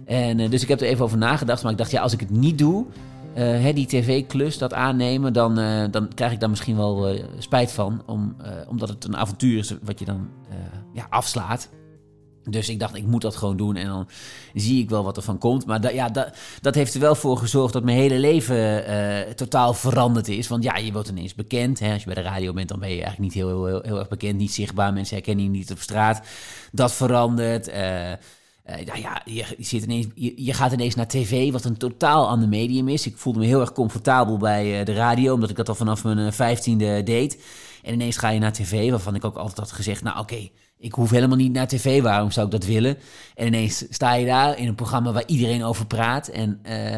En 0.07 0.39
uh, 0.39 0.49
dus 0.49 0.61
ik 0.61 0.67
heb 0.67 0.81
er 0.81 0.87
even 0.87 1.03
over 1.03 1.17
nagedacht. 1.17 1.63
Maar 1.63 1.71
ik 1.71 1.77
dacht, 1.77 1.91
ja, 1.91 2.01
als 2.01 2.13
ik 2.13 2.19
het 2.19 2.29
niet 2.29 2.57
doe, 2.57 2.85
uh, 3.37 3.73
die 3.73 3.87
tv-klus, 3.87 4.57
dat 4.57 4.73
aannemen, 4.73 5.33
dan, 5.33 5.59
uh, 5.59 5.83
dan 5.91 6.13
krijg 6.13 6.31
ik 6.31 6.39
daar 6.39 6.49
misschien 6.49 6.77
wel 6.77 7.19
spijt 7.37 7.71
van. 7.71 8.01
Om, 8.05 8.35
omdat 8.67 8.89
het 8.89 9.03
een 9.03 9.17
avontuur 9.17 9.59
is 9.59 9.73
wat 9.83 9.99
je 9.99 10.05
dan 10.05 10.29
ja, 10.93 11.07
afslaat. 11.09 11.69
Dus 12.49 12.69
ik 12.69 12.79
dacht, 12.79 12.95
ik 12.95 13.05
moet 13.05 13.21
dat 13.21 13.35
gewoon 13.35 13.57
doen 13.57 13.75
en 13.75 13.87
dan 13.87 14.07
zie 14.53 14.81
ik 14.81 14.89
wel 14.89 15.03
wat 15.03 15.17
er 15.17 15.23
van 15.23 15.37
komt. 15.37 15.65
Maar 15.65 15.93
ja, 15.93 16.09
da, 16.09 16.33
dat 16.61 16.75
heeft 16.75 16.93
er 16.93 16.99
wel 16.99 17.15
voor 17.15 17.37
gezorgd 17.37 17.73
dat 17.73 17.83
mijn 17.83 17.97
hele 17.97 18.19
leven 18.19 18.85
totaal 19.35 19.73
veranderd 19.73 20.27
is. 20.27 20.47
Want 20.47 20.63
ja, 20.63 20.77
je 20.77 20.91
wordt 20.91 21.09
ineens 21.09 21.35
bekend. 21.35 21.79
Hè? 21.79 21.91
Als 21.91 22.03
je 22.03 22.13
bij 22.13 22.23
de 22.23 22.29
radio 22.29 22.53
bent, 22.53 22.69
dan 22.69 22.79
ben 22.79 22.89
je 22.89 23.01
eigenlijk 23.01 23.23
niet 23.23 23.43
heel, 23.43 23.65
heel, 23.65 23.81
heel 23.81 23.99
erg 23.99 24.07
bekend, 24.07 24.37
niet 24.37 24.53
zichtbaar. 24.53 24.93
Mensen 24.93 25.15
herkennen 25.15 25.43
je 25.43 25.49
niet 25.49 25.71
op 25.71 25.79
straat. 25.79 26.21
Dat 26.71 26.93
verandert. 26.93 27.69
Uh, 27.69 28.11
nou 28.85 28.99
ja, 28.99 29.21
je, 29.25 29.45
zit 29.59 29.83
ineens, 29.83 30.05
je, 30.15 30.33
je, 30.43 30.53
gaat 30.53 30.71
ineens 30.71 30.95
naar 30.95 31.07
tv, 31.07 31.51
wat 31.51 31.65
een 31.65 31.77
totaal 31.77 32.27
ander 32.27 32.49
medium 32.49 32.87
is. 32.87 33.05
Ik 33.05 33.17
voelde 33.17 33.39
me 33.39 33.45
heel 33.45 33.59
erg 33.59 33.71
comfortabel 33.71 34.37
bij 34.37 34.79
uh, 34.79 34.85
de 34.85 34.93
radio, 34.93 35.33
omdat 35.33 35.49
ik 35.49 35.55
dat 35.55 35.69
al 35.69 35.75
vanaf 35.75 36.03
mijn 36.03 36.33
vijftiende 36.33 37.03
deed. 37.03 37.43
En 37.83 37.93
ineens 37.93 38.17
ga 38.17 38.29
je 38.29 38.39
naar 38.39 38.53
tv, 38.53 38.89
waarvan 38.89 39.15
ik 39.15 39.25
ook 39.25 39.35
altijd 39.35 39.57
had 39.57 39.71
gezegd... 39.71 40.03
nou 40.03 40.19
oké, 40.19 40.49
ik 40.77 40.93
hoef 40.93 41.09
helemaal 41.09 41.37
niet 41.37 41.51
naar 41.51 41.67
tv, 41.67 42.01
waarom 42.01 42.31
zou 42.31 42.45
ik 42.45 42.51
dat 42.51 42.65
willen? 42.65 42.97
En 43.35 43.47
ineens 43.47 43.85
sta 43.89 44.13
je 44.13 44.25
daar 44.25 44.57
in 44.59 44.67
een 44.67 44.75
programma 44.75 45.11
waar 45.11 45.27
iedereen 45.27 45.63
over 45.63 45.85
praat... 45.85 46.27
en 46.27 46.59
eh, 46.63 46.93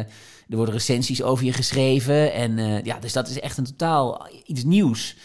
er 0.48 0.56
worden 0.56 0.74
recensies 0.74 1.22
over 1.22 1.44
je 1.44 1.52
geschreven. 1.52 2.32
En 2.32 2.58
eh, 2.58 2.84
ja, 2.84 2.98
dus 2.98 3.12
dat 3.12 3.28
is 3.28 3.40
echt 3.40 3.58
een 3.58 3.64
totaal 3.64 4.28
iets 4.46 4.64
nieuws. 4.64 5.16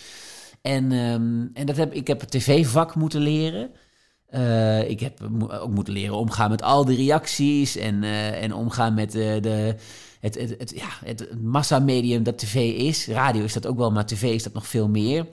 En, 0.61 0.91
ehm, 0.91 1.45
en 1.53 1.65
dat 1.65 1.77
heb, 1.77 1.93
ik 1.93 2.07
heb 2.07 2.19
het 2.19 2.31
tv-vak 2.31 2.95
moeten 2.95 3.21
leren... 3.21 3.69
Uh, 4.33 4.89
ik 4.89 4.99
heb 4.99 5.19
ook 5.47 5.71
moeten 5.71 5.93
leren 5.93 6.15
omgaan 6.15 6.49
met 6.49 6.61
al 6.61 6.85
die 6.85 6.97
reacties 6.97 7.75
en, 7.75 8.03
uh, 8.03 8.43
en 8.43 8.53
omgaan 8.53 8.93
met 8.93 9.15
uh, 9.15 9.41
de, 9.41 9.75
het, 10.19 10.35
het, 10.35 10.73
ja, 10.75 10.87
het 11.05 11.41
massamedium 11.41 12.23
dat 12.23 12.37
tv 12.37 12.55
is. 12.77 13.07
Radio 13.07 13.43
is 13.43 13.53
dat 13.53 13.67
ook 13.67 13.77
wel, 13.77 13.91
maar 13.91 14.05
tv 14.05 14.23
is 14.23 14.43
dat 14.43 14.53
nog 14.53 14.67
veel 14.67 14.87
meer. 14.87 15.25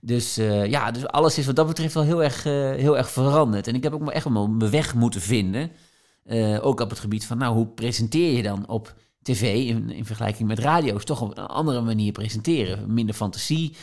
Dus 0.00 0.34
ja, 0.66 0.90
dus 0.90 1.06
alles 1.06 1.38
is 1.38 1.46
wat 1.46 1.56
dat 1.56 1.66
betreft 1.66 1.94
wel 1.94 2.02
heel 2.02 2.22
erg, 2.22 2.42
heel 2.42 2.96
erg 2.96 3.10
veranderd. 3.10 3.66
En 3.66 3.74
ik 3.74 3.82
heb 3.82 3.92
ook 3.92 4.10
echt 4.10 4.24
wel 4.24 4.48
mijn 4.48 4.70
weg 4.70 4.94
moeten 4.94 5.20
vinden. 5.20 5.70
ook 6.60 6.80
op 6.80 6.90
het 6.90 6.98
gebied 6.98 7.26
van, 7.26 7.38
nou, 7.38 7.54
hoe 7.54 7.66
presenteer 7.66 8.36
je 8.36 8.42
dan 8.42 8.68
op 8.68 8.94
tv 9.22 9.66
in, 9.66 9.90
in 9.90 10.04
vergelijking 10.04 10.48
met 10.48 10.58
radio? 10.58 10.96
Is 10.96 11.04
toch 11.04 11.22
op 11.22 11.38
een 11.38 11.46
andere 11.46 11.80
manier 11.80 12.12
presenteren. 12.12 12.94
Minder 12.94 13.14
fantasie. 13.14 13.76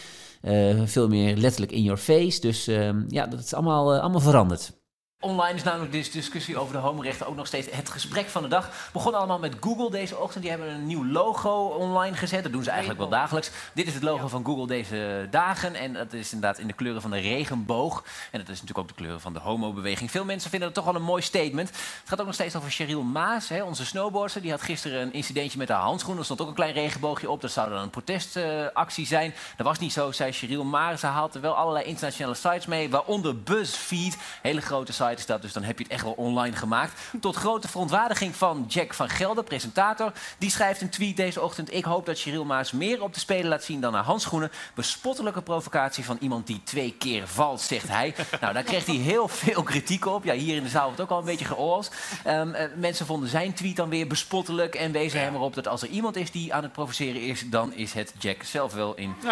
Uh, 0.43 0.81
veel 0.85 1.07
meer 1.07 1.38
letterlijk 1.38 1.71
in 1.71 1.83
your 1.83 2.00
face. 2.00 2.39
Dus 2.39 2.67
uh, 2.67 2.89
ja, 3.07 3.27
dat 3.27 3.39
is 3.39 3.53
allemaal, 3.53 3.95
uh, 3.95 4.01
allemaal 4.01 4.21
veranderd. 4.21 4.83
Online 5.24 5.56
is 5.56 5.63
namelijk 5.63 5.92
deze 5.92 6.12
discussie 6.12 6.58
over 6.58 6.74
de 6.74 6.80
homorechten 6.80 7.27
ook 7.27 7.36
nog 7.36 7.48
steeds 7.48 7.68
het 7.72 7.89
gesprek 7.89 8.27
van 8.27 8.42
de 8.42 8.48
dag. 8.48 8.70
Begon 8.94 9.13
allemaal 9.13 9.39
met 9.39 9.56
Google 9.60 9.92
deze 9.92 10.18
ochtend. 10.18 10.42
Die 10.42 10.51
hebben 10.51 10.70
een 10.70 10.86
nieuw 10.86 11.06
logo 11.06 11.65
online 11.65 12.15
gezet. 12.15 12.44
Dat 12.44 12.51
doen 12.51 12.63
ze 12.63 12.70
eigenlijk 12.70 13.00
wel 13.00 13.10
dagelijks. 13.10 13.51
Dit 13.74 13.88
is 13.88 13.94
het 13.94 14.03
logo 14.03 14.27
van 14.27 14.46
Google 14.46 14.68
deze 14.68 15.27
dagen. 15.32 15.75
En 15.75 15.94
dat 15.94 16.13
is 16.13 16.34
inderdaad 16.34 16.60
in 16.60 16.68
de 16.68 16.74
kleuren 16.74 17.01
van 17.01 17.12
de 17.12 17.20
regenboog. 17.20 18.03
En 18.32 18.39
dat 18.39 18.50
is 18.50 18.62
natuurlijk 18.62 18.77
ook 18.77 18.88
de 18.88 18.94
kleuren 18.94 19.22
van 19.22 19.34
de 19.34 19.39
homobeweging. 19.39 20.12
Veel 20.12 20.25
mensen 20.25 20.50
vinden 20.50 20.68
dat 20.68 20.84
toch 20.84 20.94
wel 20.94 21.01
een 21.01 21.08
mooi 21.08 21.22
statement. 21.22 21.70
Het 21.70 21.80
gaat 22.06 22.20
ook 22.20 22.25
nog 22.25 22.36
steeds 22.36 22.56
over 22.56 22.72
Cheryl 22.72 23.03
Maas, 23.03 23.50
hè, 23.50 23.63
onze 23.63 23.86
snowboarder. 23.86 24.42
Die 24.42 24.51
had 24.51 24.62
gisteren 24.62 25.01
een 25.01 25.13
incidentje 25.13 25.58
met 25.58 25.70
haar 25.70 25.82
handschoen. 25.82 26.18
Er 26.18 26.25
stond 26.25 26.42
ook 26.42 26.48
een 26.48 26.53
klein 26.53 26.74
regenboogje 26.74 27.30
op. 27.30 27.42
Dat 27.42 27.51
zou 27.51 27.70
dan 27.70 27.82
een 27.82 27.89
protestactie 27.89 29.06
zijn. 29.06 29.34
Dat 29.58 29.65
was 29.65 29.80
niet 29.80 29.94
zo, 29.94 30.12
zei 30.12 30.32
Cheryl 30.32 30.63
Maas. 30.63 31.00
Ze 31.00 31.08
haalt 31.08 31.36
er 31.36 31.42
wel 31.42 31.56
allerlei 31.56 31.86
internationale 31.86 32.36
sites 32.36 32.65
mee. 32.65 32.89
Waaronder 32.89 33.39
BuzzFeed. 33.39 34.18
Hele 34.42 34.62
grote 34.62 34.94
site 34.94 35.12
dat, 35.25 35.41
dus 35.41 35.53
dan 35.53 35.63
heb 35.63 35.77
je 35.77 35.84
het 35.84 35.93
echt 35.93 36.03
wel 36.03 36.12
online 36.12 36.55
gemaakt. 36.55 37.01
Tot 37.22 37.36
grote 37.36 37.67
verontwaardiging 37.67 38.36
van 38.36 38.65
Jack 38.67 38.93
van 38.93 39.10
Gelder, 39.10 39.43
presentator. 39.43 40.12
Die 40.38 40.50
schrijft 40.50 40.82
een 40.82 40.89
tweet 40.89 41.17
deze 41.17 41.41
ochtend. 41.41 41.74
Ik 41.74 41.84
hoop 41.84 42.05
dat 42.05 42.20
Cheryl 42.20 42.46
Maas 42.46 42.72
meer 42.72 43.03
op 43.03 43.13
de 43.13 43.20
spelen 43.20 43.48
laat 43.48 43.63
zien 43.63 43.82
dan 43.82 43.93
haar 43.93 44.03
handschoenen. 44.03 44.51
Bespottelijke 44.74 45.41
provocatie 45.41 46.05
van 46.05 46.17
iemand 46.20 46.48
die 46.48 46.62
twee 46.63 46.96
keer 46.98 47.27
valt, 47.27 47.62
zegt 47.62 47.88
hij. 47.88 48.15
nou, 48.41 48.53
daar 48.53 48.63
kreeg 48.63 48.86
hij 48.86 48.96
heel 48.96 49.27
veel 49.27 49.63
kritiek 49.63 50.05
op. 50.05 50.24
Ja, 50.24 50.34
hier 50.34 50.55
in 50.55 50.63
de 50.63 50.70
zaal 50.70 50.86
wordt 50.86 51.01
ook 51.01 51.10
al 51.10 51.20
een 51.20 51.25
beetje 51.25 51.46
geoorls. 51.46 51.89
Um, 52.27 52.50
uh, 52.50 52.62
mensen 52.75 53.05
vonden 53.05 53.29
zijn 53.29 53.53
tweet 53.53 53.75
dan 53.75 53.89
weer 53.89 54.08
bespottelijk 54.08 54.75
en 54.75 54.91
wezen 54.91 55.20
hem 55.20 55.36
erop 55.36 55.53
dat 55.53 55.67
als 55.67 55.82
er 55.82 55.88
iemand 55.88 56.15
is 56.15 56.32
die 56.32 56.53
aan 56.53 56.63
het 56.63 56.72
provoceren 56.72 57.22
is, 57.22 57.50
dan 57.50 57.74
is 57.74 57.93
het 57.93 58.13
Jack 58.20 58.43
zelf 58.43 58.74
wel 58.74 58.96
in 58.96 59.15
dit 59.22 59.32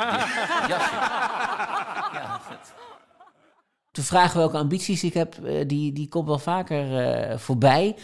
jasje. 0.67 0.95
De 3.91 4.03
vraag 4.03 4.33
welke 4.33 4.57
ambities 4.57 5.03
ik 5.03 5.13
heb, 5.13 5.37
uh, 5.43 5.67
die, 5.67 5.93
die 5.93 6.07
komt 6.07 6.27
wel 6.27 6.39
vaker 6.39 7.09
uh, 7.31 7.37
voorbij. 7.37 7.95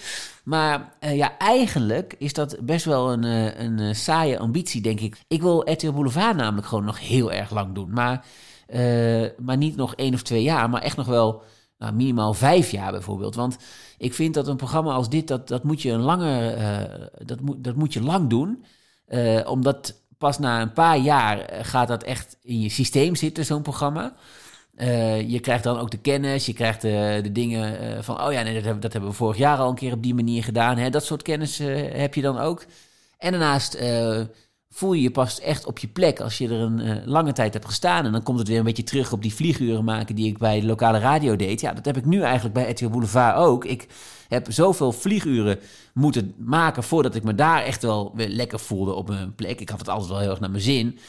Maar 0.44 0.94
uh, 1.01 1.15
ja, 1.15 1.38
eigenlijk 1.38 2.15
is 2.17 2.34
dat 2.34 2.58
best 2.62 2.86
wel 2.86 3.12
een, 3.12 3.24
een 3.63 3.96
saaie 3.96 4.39
ambitie, 4.39 4.82
denk 4.82 5.00
ik. 5.00 5.17
Ik 5.27 5.41
wil 5.41 5.72
RTL 5.72 5.91
Boulevard 5.91 6.36
namelijk 6.36 6.67
gewoon 6.67 6.86
nog 6.86 7.00
heel 7.00 7.32
erg 7.32 7.51
lang 7.51 7.75
doen. 7.75 7.91
Maar, 7.91 8.25
maar 9.38 9.58
niet 9.58 9.75
nog 9.75 9.96
één 9.96 10.13
of 10.13 10.22
twee 10.22 10.44
jaar, 10.44 10.70
maar 10.70 10.82
echt 10.82 10.98
nog 10.98 11.08
wel 11.08 11.44
nou, 11.77 11.94
minimaal 11.94 12.34
vijf 12.34 12.72
jaar 12.72 12.91
bijvoorbeeld. 12.91 13.36
Want 13.36 13.58
ik 13.98 14.13
vind 14.13 14.34
dat 14.34 14.48
een 14.48 14.58
programma 14.58 14.94
als 14.94 15.10
dit, 15.10 15.27
dat, 15.27 15.48
dat, 15.48 15.63
moet, 15.63 15.82
je 15.82 15.91
een 15.91 16.01
lange, 16.01 17.12
dat, 17.25 17.41
moet, 17.41 17.63
dat 17.63 17.75
moet 17.75 17.94
je 17.94 18.01
lang 18.01 18.29
doen. 18.29 18.63
omdat 19.46 20.01
pas 20.17 20.39
na 20.39 20.62
een 20.62 20.74
paar 20.74 20.98
jaar 20.98 21.50
gaat 21.65 21.88
dat 21.88 22.03
echt 22.03 22.38
in 22.41 22.62
je 22.62 22.70
systeem 22.70 23.15
zitten, 23.15 23.46
zo'n 23.46 23.62
programma. 23.62 24.15
Uh, 24.77 25.29
je 25.29 25.39
krijgt 25.39 25.63
dan 25.63 25.77
ook 25.77 25.91
de 25.91 25.98
kennis, 25.98 26.46
je 26.46 26.53
krijgt 26.53 26.81
de, 26.81 27.19
de 27.24 27.31
dingen 27.31 27.84
uh, 27.84 28.01
van, 28.01 28.22
oh 28.22 28.31
ja, 28.31 28.41
nee, 28.41 28.53
dat, 28.53 28.63
hebben, 28.63 28.81
dat 28.81 28.91
hebben 28.91 29.10
we 29.10 29.15
vorig 29.15 29.38
jaar 29.38 29.57
al 29.57 29.69
een 29.69 29.75
keer 29.75 29.93
op 29.93 30.03
die 30.03 30.15
manier 30.15 30.43
gedaan. 30.43 30.77
Hè? 30.77 30.89
Dat 30.89 31.05
soort 31.05 31.22
kennis 31.22 31.60
uh, 31.60 31.91
heb 31.91 32.13
je 32.13 32.22
dan 32.22 32.38
ook. 32.38 32.65
En 33.17 33.31
daarnaast 33.31 33.77
voel 34.69 34.93
je 34.93 35.01
je 35.01 35.12
pas 35.12 35.39
echt 35.39 35.65
op 35.65 35.77
je 35.77 35.88
plek 35.88 36.19
als 36.19 36.38
je 36.38 36.48
er 36.48 36.60
een 36.60 37.05
lange 37.05 37.34
tijd 37.34 37.53
hebt 37.53 37.65
gestaan. 37.65 38.05
En 38.05 38.12
dan 38.12 38.24
komt 38.24 38.39
het 38.39 38.48
weer 38.48 38.57
een 38.57 38.63
beetje 38.63 38.84
terug 38.84 39.12
op 39.12 39.22
die 39.22 39.34
vlieguren 39.34 39.84
maken 39.84 40.15
die 40.15 40.27
ik 40.27 40.38
bij 40.38 40.60
de 40.60 40.65
lokale 40.65 41.00
radio 41.00 41.36
deed. 41.36 41.62
Ja, 41.62 41.74
dat 41.74 41.86
heb 41.86 41.98
ik 41.98 42.05
nu 42.05 42.22
eigenlijk 42.22 42.53
bij 42.53 42.69
RTL 42.69 42.89
Boulevard 42.89 43.36
ook. 43.36 43.65
Ik 43.65 43.88
heb 44.27 44.51
zoveel 44.51 44.91
vlieguren 44.91 45.60
moeten 45.93 46.34
maken 46.38 46.84
voordat 46.84 47.15
ik 47.15 47.24
me 47.24 47.36
daar 47.36 47.63
echt 47.63 47.81
wel 47.81 48.12
weer 48.15 48.29
lekker 48.29 48.60
voelde 48.60 48.93
op 48.93 49.07
mijn 49.07 49.36
plek. 49.36 49.62
Ik 49.62 49.69
had 49.69 49.79
het 49.79 49.89
altijd 49.89 50.10
wel 50.10 50.19
heel 50.19 50.29
erg 50.29 50.39
naar 50.39 50.51
mijn 50.51 50.63
zin. 50.63 51.00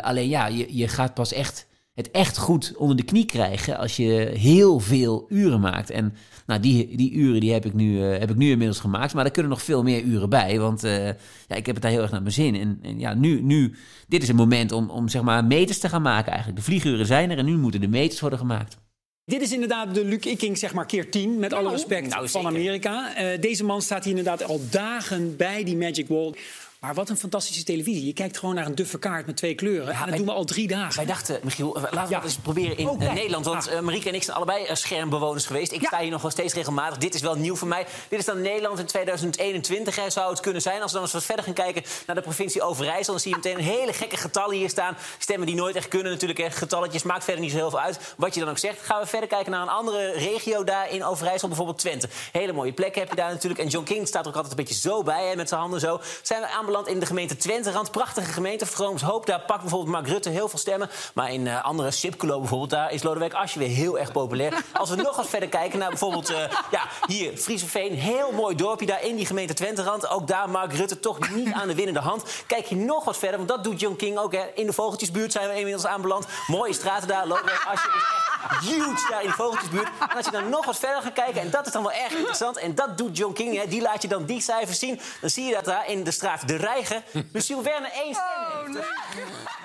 alleen 0.00 0.28
ja, 0.28 0.46
je, 0.46 0.76
je 0.76 0.88
gaat 0.88 1.14
pas 1.14 1.32
echt 1.32 1.67
het 1.98 2.10
echt 2.10 2.38
goed 2.38 2.72
onder 2.76 2.96
de 2.96 3.02
knie 3.02 3.24
krijgen 3.24 3.78
als 3.78 3.96
je 3.96 4.32
heel 4.34 4.80
veel 4.80 5.26
uren 5.28 5.60
maakt. 5.60 5.90
En 5.90 6.14
nou, 6.46 6.60
die, 6.60 6.96
die 6.96 7.12
uren 7.12 7.40
die 7.40 7.52
heb, 7.52 7.64
ik 7.64 7.74
nu, 7.74 7.92
uh, 7.92 8.18
heb 8.18 8.30
ik 8.30 8.36
nu 8.36 8.50
inmiddels 8.50 8.80
gemaakt, 8.80 9.14
maar 9.14 9.24
er 9.24 9.30
kunnen 9.30 9.50
nog 9.50 9.62
veel 9.62 9.82
meer 9.82 10.02
uren 10.02 10.28
bij, 10.28 10.58
want 10.58 10.84
uh, 10.84 11.06
ja, 11.06 11.54
ik 11.56 11.66
heb 11.66 11.74
het 11.74 11.82
daar 11.82 11.90
heel 11.90 12.02
erg 12.02 12.10
naar 12.10 12.22
mijn 12.22 12.34
zin. 12.34 12.54
En, 12.54 12.78
en, 12.82 12.98
ja, 12.98 13.14
nu, 13.14 13.42
nu, 13.42 13.74
dit 14.08 14.22
is 14.22 14.28
een 14.28 14.36
moment 14.36 14.72
om, 14.72 14.90
om 14.90 15.08
zeg 15.08 15.22
maar 15.22 15.44
meters 15.44 15.78
te 15.78 15.88
gaan 15.88 16.02
maken 16.02 16.32
eigenlijk. 16.32 16.58
De 16.58 16.64
vlieguren 16.64 17.06
zijn 17.06 17.30
er 17.30 17.38
en 17.38 17.44
nu 17.44 17.56
moeten 17.56 17.80
de 17.80 17.88
meters 17.88 18.20
worden 18.20 18.38
gemaakt. 18.38 18.76
Dit 19.24 19.42
is 19.42 19.52
inderdaad 19.52 19.94
de 19.94 20.04
Luc 20.04 20.24
Ikking, 20.24 20.58
zeg 20.58 20.74
maar 20.74 20.86
keer 20.86 21.10
10, 21.10 21.38
met 21.38 21.52
alle 21.52 21.70
respect 21.70 22.08
nou, 22.08 22.28
van 22.28 22.46
Amerika. 22.46 23.20
Uh, 23.20 23.40
deze 23.40 23.64
man 23.64 23.82
staat 23.82 24.04
hier 24.04 24.16
inderdaad 24.16 24.44
al 24.44 24.60
dagen 24.70 25.36
bij 25.36 25.64
die 25.64 25.76
Magic 25.76 26.08
Wall. 26.08 26.34
Maar 26.80 26.94
wat 26.94 27.08
een 27.08 27.16
fantastische 27.16 27.64
televisie. 27.64 28.06
Je 28.06 28.12
kijkt 28.12 28.38
gewoon 28.38 28.54
naar 28.54 28.66
een 28.66 28.74
duffe 28.74 28.98
kaart 28.98 29.26
met 29.26 29.36
twee 29.36 29.54
kleuren. 29.54 29.86
Ja, 29.86 29.92
en 29.92 29.98
dat 29.98 30.08
wij, 30.08 30.16
doen 30.16 30.26
we 30.26 30.32
al 30.32 30.44
drie 30.44 30.68
dagen. 30.68 30.96
Wij 30.96 31.06
dachten, 31.06 31.40
Michiel, 31.42 31.72
laten 31.74 32.02
we 32.02 32.08
ja. 32.08 32.22
eens 32.22 32.36
proberen 32.36 32.76
in 32.76 32.88
oh, 32.88 33.02
uh, 33.02 33.12
Nederland. 33.12 33.44
Want 33.44 33.70
uh, 33.70 33.80
Marieke 33.80 34.08
en 34.08 34.14
ik 34.14 34.22
zijn 34.22 34.36
allebei 34.36 34.64
uh, 34.64 34.74
schermbewoners 34.74 35.46
geweest. 35.46 35.72
Ik 35.72 35.80
ja. 35.80 35.86
sta 35.86 36.00
hier 36.00 36.10
nog 36.10 36.22
wel 36.22 36.30
steeds 36.30 36.54
regelmatig. 36.54 36.98
Dit 36.98 37.14
is 37.14 37.20
wel 37.20 37.34
nieuw 37.34 37.56
voor 37.56 37.68
mij. 37.68 37.86
Dit 38.08 38.18
is 38.18 38.24
dan 38.24 38.40
Nederland 38.40 38.78
in 38.78 38.86
2021. 38.86 39.96
Hè, 39.96 40.10
zou 40.10 40.30
het 40.30 40.40
kunnen 40.40 40.62
zijn. 40.62 40.82
Als 40.82 40.90
we 40.90 40.96
dan 40.96 41.02
eens 41.02 41.12
wat 41.12 41.24
verder 41.24 41.44
gaan 41.44 41.54
kijken 41.54 41.82
naar 42.06 42.16
de 42.16 42.22
provincie 42.22 42.62
Overijssel... 42.62 43.12
dan 43.12 43.22
zie 43.22 43.30
je 43.30 43.36
meteen 43.36 43.58
een 43.58 43.64
hele 43.64 43.92
gekke 43.92 44.16
getallen 44.16 44.56
hier 44.56 44.70
staan. 44.70 44.96
Stemmen 45.18 45.46
die 45.46 45.56
nooit 45.56 45.76
echt 45.76 45.88
kunnen 45.88 46.12
natuurlijk. 46.12 46.40
Hè. 46.40 46.50
Getalletjes 46.50 47.02
maakt 47.02 47.24
verder 47.24 47.42
niet 47.42 47.52
zo 47.52 47.56
heel 47.56 47.70
veel 47.70 47.80
uit. 47.80 48.14
Wat 48.16 48.34
je 48.34 48.40
dan 48.40 48.48
ook 48.48 48.58
zegt. 48.58 48.82
Gaan 48.82 49.00
we 49.00 49.06
verder 49.06 49.28
kijken 49.28 49.52
naar 49.52 49.62
een 49.62 49.68
andere 49.68 50.12
regio 50.12 50.64
daar 50.64 50.90
in 50.90 51.04
Overijssel. 51.04 51.48
Bijvoorbeeld 51.48 51.78
Twente. 51.78 52.08
Hele 52.32 52.52
mooie 52.52 52.72
plekken 52.72 53.00
heb 53.00 53.10
je 53.10 53.16
daar 53.16 53.30
natuurlijk. 53.30 53.60
En 53.60 53.68
John 53.68 53.84
King 53.84 54.06
staat 54.06 54.22
er 54.22 54.28
ook 54.28 54.36
altijd 54.36 54.58
een 54.58 54.64
beetje 54.64 54.80
zo 54.80 55.02
bij. 55.02 55.28
Hè, 55.28 55.36
met 55.36 55.48
zijn 55.48 55.60
handen 55.60 55.80
zo. 55.80 56.00
Zijn 56.22 56.40
we 56.40 56.46
in 56.68 57.00
de 57.00 57.06
gemeente 57.06 57.36
Twente-rand, 57.36 57.90
prachtige 57.90 58.32
gemeente. 58.32 58.66
Vrooms 58.66 59.02
Hoop, 59.02 59.26
daar 59.26 59.40
pakt 59.40 59.60
bijvoorbeeld 59.60 59.92
Mark 59.92 60.08
Rutte 60.08 60.28
heel 60.28 60.48
veel 60.48 60.58
stemmen. 60.58 60.90
Maar 61.14 61.32
in 61.32 61.46
uh, 61.46 61.64
andere 61.64 61.90
Sipkelo 61.90 62.38
bijvoorbeeld, 62.38 62.70
daar 62.70 62.92
is 62.92 63.02
Lodewijk 63.02 63.34
Asscher 63.34 63.60
weer 63.60 63.68
heel 63.68 63.98
erg 63.98 64.12
populair. 64.12 64.64
Als 64.72 64.90
we 64.90 64.96
nog 64.96 65.16
wat 65.16 65.28
verder 65.28 65.48
kijken 65.48 65.78
naar 65.78 65.88
bijvoorbeeld, 65.88 66.30
uh, 66.30 66.36
ja, 66.70 66.82
hier, 67.06 67.36
Frieseveen. 67.36 67.94
Heel 67.94 68.32
mooi 68.32 68.54
dorpje 68.54 68.86
daar 68.86 69.02
in 69.02 69.16
die 69.16 69.26
gemeente 69.26 69.54
Twente-rand. 69.54 70.08
Ook 70.08 70.26
daar 70.26 70.50
Mark 70.50 70.72
Rutte 70.72 71.00
toch 71.00 71.30
niet 71.30 71.52
aan 71.52 71.68
de 71.68 71.74
winnende 71.74 72.00
hand. 72.00 72.22
Kijk 72.46 72.66
je 72.66 72.76
nog 72.76 73.04
wat 73.04 73.16
verder, 73.16 73.36
want 73.36 73.48
dat 73.48 73.64
doet 73.64 73.80
John 73.80 73.96
King 73.96 74.18
ook. 74.18 74.32
Hè. 74.32 74.44
In 74.54 74.66
de 74.66 74.72
Vogeltjesbuurt 74.72 75.32
zijn 75.32 75.48
we 75.48 75.56
inmiddels 75.56 75.86
aanbeland. 75.86 76.26
Mooie 76.46 76.72
straten 76.72 77.08
daar. 77.08 77.26
Lodewijk 77.26 77.66
Asscher 77.68 77.94
is 77.94 78.28
huge 78.60 79.06
daar 79.10 79.22
in 79.22 79.28
de 79.28 79.34
Vogeltjesbuurt. 79.34 79.88
En 80.10 80.16
als 80.16 80.24
je 80.24 80.30
dan 80.30 80.48
nog 80.48 80.64
wat 80.64 80.78
verder 80.78 81.02
gaat 81.02 81.12
kijken, 81.12 81.40
en 81.40 81.50
dat 81.50 81.66
is 81.66 81.72
dan 81.72 81.82
wel 81.82 81.92
erg 81.92 82.12
interessant... 82.12 82.56
en 82.56 82.74
dat 82.74 82.98
doet 82.98 83.16
John 83.16 83.32
King, 83.32 83.56
hè, 83.56 83.66
die 83.66 83.80
laat 83.80 84.02
je 84.02 84.08
dan 84.08 84.24
die 84.24 84.40
cijfers 84.40 84.78
zien... 84.78 85.00
dan 85.20 85.30
zie 85.30 85.44
je 85.44 85.54
dat 85.54 85.64
daar 85.64 85.88
in 85.88 86.04
de 86.04 86.10
straat 86.10 86.48
De 86.48 86.56
Rijgen... 86.58 87.02
Dus 87.32 87.46
Jules 87.46 87.64
Werner 87.64 87.90
één 88.04 88.14
stem 88.14 88.24
oh, 88.24 88.64
heeft. 88.64 88.72
Nee. 88.72 88.82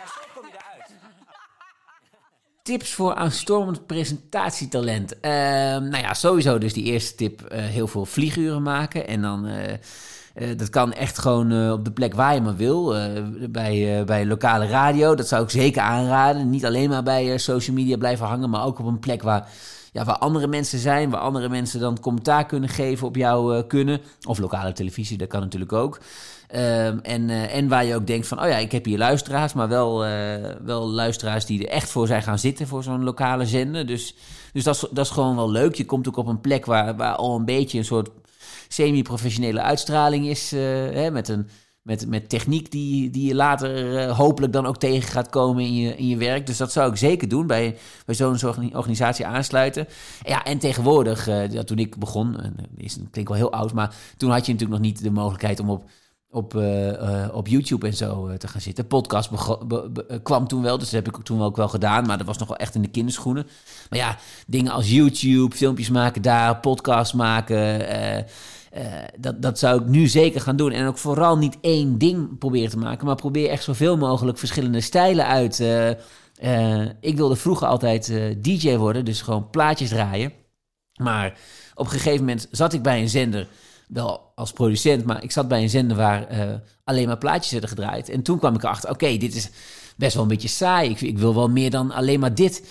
Zo 0.05 0.21
kom 0.35 0.45
je 0.45 0.51
eruit. 0.51 0.91
Tips 2.63 2.93
voor 2.93 3.13
aanstormend 3.15 3.85
presentatietalent. 3.85 5.15
Uh, 5.15 5.21
nou 5.21 5.97
ja, 5.97 6.13
sowieso 6.13 6.57
dus 6.57 6.73
die 6.73 6.83
eerste 6.83 7.15
tip. 7.15 7.41
Uh, 7.41 7.59
heel 7.59 7.87
veel 7.87 8.05
vlieguren 8.05 8.61
maken. 8.61 9.07
En 9.07 9.21
dan... 9.21 9.47
Uh, 9.47 9.73
uh, 10.35 10.57
dat 10.57 10.69
kan 10.69 10.93
echt 10.93 11.17
gewoon 11.17 11.51
uh, 11.51 11.71
op 11.71 11.85
de 11.85 11.91
plek 11.91 12.13
waar 12.13 12.33
je 12.33 12.41
maar 12.41 12.55
wil. 12.55 12.97
Uh, 12.97 13.23
bij, 13.49 14.03
bij 14.05 14.25
lokale 14.25 14.67
radio, 14.67 15.15
dat 15.15 15.27
zou 15.27 15.43
ik 15.43 15.49
zeker 15.49 15.81
aanraden. 15.81 16.49
Niet 16.49 16.65
alleen 16.65 16.89
maar 16.89 17.03
bij 17.03 17.37
social 17.37 17.75
media 17.75 17.97
blijven 17.97 18.25
hangen, 18.25 18.49
maar 18.49 18.65
ook 18.65 18.79
op 18.79 18.85
een 18.85 18.99
plek 18.99 19.21
waar, 19.21 19.49
ja, 19.91 20.03
waar 20.03 20.17
andere 20.17 20.47
mensen 20.47 20.79
zijn. 20.79 21.09
Waar 21.09 21.21
andere 21.21 21.49
mensen 21.49 21.79
dan 21.79 21.99
commentaar 21.99 22.45
kunnen 22.45 22.69
geven 22.69 23.07
op 23.07 23.15
jou 23.15 23.63
kunnen. 23.63 24.01
Of 24.27 24.37
lokale 24.37 24.73
televisie, 24.73 25.17
dat 25.17 25.27
kan 25.27 25.41
natuurlijk 25.41 25.73
ook. 25.73 25.99
Um, 26.55 26.99
en, 26.99 27.29
uh, 27.29 27.55
en 27.55 27.67
waar 27.67 27.85
je 27.85 27.95
ook 27.95 28.07
denkt 28.07 28.27
van, 28.27 28.41
oh 28.41 28.47
ja, 28.47 28.57
ik 28.57 28.71
heb 28.71 28.85
hier 28.85 28.97
luisteraars, 28.97 29.53
maar 29.53 29.67
wel, 29.67 30.05
uh, 30.05 30.11
wel 30.63 30.89
luisteraars 30.89 31.45
die 31.45 31.63
er 31.63 31.73
echt 31.73 31.89
voor 31.89 32.07
zijn 32.07 32.23
gaan 32.23 32.39
zitten 32.39 32.67
voor 32.67 32.83
zo'n 32.83 33.03
lokale 33.03 33.45
zender. 33.45 33.85
Dus, 33.85 34.15
dus 34.51 34.63
dat, 34.63 34.75
is, 34.75 34.85
dat 34.91 35.05
is 35.05 35.11
gewoon 35.11 35.35
wel 35.35 35.51
leuk. 35.51 35.75
Je 35.75 35.85
komt 35.85 36.07
ook 36.07 36.17
op 36.17 36.27
een 36.27 36.41
plek 36.41 36.65
waar, 36.65 36.95
waar 36.95 37.15
al 37.15 37.35
een 37.35 37.45
beetje 37.45 37.77
een 37.77 37.85
soort 37.85 38.09
semi-professionele 38.67 39.61
uitstraling 39.61 40.27
is, 40.27 40.53
uh, 40.53 40.61
hè, 40.91 41.11
met 41.11 41.27
een 41.27 41.49
met, 41.81 42.07
met 42.07 42.29
techniek 42.29 42.71
die, 42.71 43.09
die 43.09 43.27
je 43.27 43.35
later 43.35 43.97
eh, 43.97 44.17
hopelijk 44.17 44.53
dan 44.53 44.65
ook 44.65 44.77
tegen 44.77 45.11
gaat 45.11 45.29
komen 45.29 45.63
in 45.63 45.75
je, 45.75 45.95
in 45.95 46.07
je 46.07 46.17
werk. 46.17 46.45
Dus 46.45 46.57
dat 46.57 46.71
zou 46.71 46.91
ik 46.91 46.97
zeker 46.97 47.27
doen, 47.27 47.47
bij, 47.47 47.77
bij 48.05 48.15
zo'n 48.15 48.37
organisatie 48.73 49.25
aansluiten. 49.25 49.87
Ja, 50.21 50.43
en 50.43 50.57
tegenwoordig, 50.57 51.29
toen 51.65 51.77
ik 51.77 51.97
begon, 51.97 52.37
is, 52.75 52.97
klinkt 53.11 53.29
wel 53.29 53.39
heel 53.39 53.51
oud, 53.51 53.73
maar 53.73 53.95
toen 54.17 54.31
had 54.31 54.45
je 54.45 54.51
natuurlijk 54.51 54.81
nog 54.81 54.91
niet 54.91 55.03
de 55.03 55.11
mogelijkheid 55.11 55.59
om 55.59 55.69
op 55.69 55.89
op, 56.33 56.63
op 57.31 57.47
YouTube 57.47 57.87
en 57.87 57.93
zo 57.93 58.37
te 58.37 58.47
gaan 58.47 58.61
zitten. 58.61 58.87
Podcast 58.87 59.29
kwam 60.23 60.47
toen 60.47 60.61
wel, 60.61 60.77
dus 60.77 60.89
dat 60.89 61.05
heb 61.05 61.15
ik 61.15 61.23
toen 61.23 61.41
ook 61.41 61.55
wel 61.55 61.69
gedaan. 61.69 62.05
Maar 62.05 62.17
dat 62.17 62.27
was 62.27 62.37
nog 62.37 62.47
wel 62.47 62.57
echt 62.57 62.75
in 62.75 62.81
de 62.81 62.87
kinderschoenen. 62.87 63.47
Maar 63.89 63.99
ja, 63.99 64.17
dingen 64.47 64.71
als 64.71 64.91
YouTube, 64.91 65.55
filmpjes 65.55 65.89
maken 65.89 66.21
daar, 66.21 66.57
podcast 66.59 67.13
maken. 67.13 67.85
Dat, 69.19 69.41
dat 69.41 69.59
zou 69.59 69.81
ik 69.81 69.87
nu 69.87 70.07
zeker 70.07 70.41
gaan 70.41 70.55
doen. 70.55 70.71
En 70.71 70.87
ook 70.87 70.97
vooral 70.97 71.37
niet 71.37 71.57
één 71.61 71.97
ding 71.97 72.37
proberen 72.37 72.69
te 72.69 72.77
maken, 72.77 73.05
maar 73.05 73.15
probeer 73.15 73.49
echt 73.49 73.63
zoveel 73.63 73.97
mogelijk 73.97 74.37
verschillende 74.37 74.81
stijlen 74.81 75.25
uit. 75.25 75.59
Ik 76.99 77.17
wilde 77.17 77.35
vroeger 77.35 77.67
altijd 77.67 78.13
DJ 78.37 78.75
worden, 78.75 79.05
dus 79.05 79.21
gewoon 79.21 79.49
plaatjes 79.49 79.89
draaien. 79.89 80.31
Maar 80.93 81.37
op 81.75 81.85
een 81.85 81.91
gegeven 81.91 82.19
moment 82.19 82.47
zat 82.51 82.73
ik 82.73 82.81
bij 82.81 83.01
een 83.01 83.09
zender, 83.09 83.47
wel 83.93 84.31
als 84.35 84.51
producent, 84.51 85.05
maar 85.05 85.23
ik 85.23 85.31
zat 85.31 85.47
bij 85.47 85.61
een 85.61 85.69
zender 85.69 85.97
waar 85.97 86.27
alleen 86.83 87.07
maar 87.07 87.17
plaatjes 87.17 87.51
werden 87.51 87.69
gedraaid. 87.69 88.09
En 88.09 88.21
toen 88.21 88.39
kwam 88.39 88.55
ik 88.55 88.63
erachter: 88.63 88.89
oké, 88.89 89.17
dit 89.17 89.35
is 89.35 89.49
best 89.95 90.13
wel 90.13 90.23
een 90.23 90.29
beetje 90.29 90.47
saai. 90.47 90.89
Ik, 90.89 91.01
ik 91.01 91.17
wil 91.17 91.35
wel 91.35 91.49
meer 91.49 91.69
dan 91.69 91.91
alleen 91.91 92.19
maar 92.19 92.35
dit. 92.35 92.63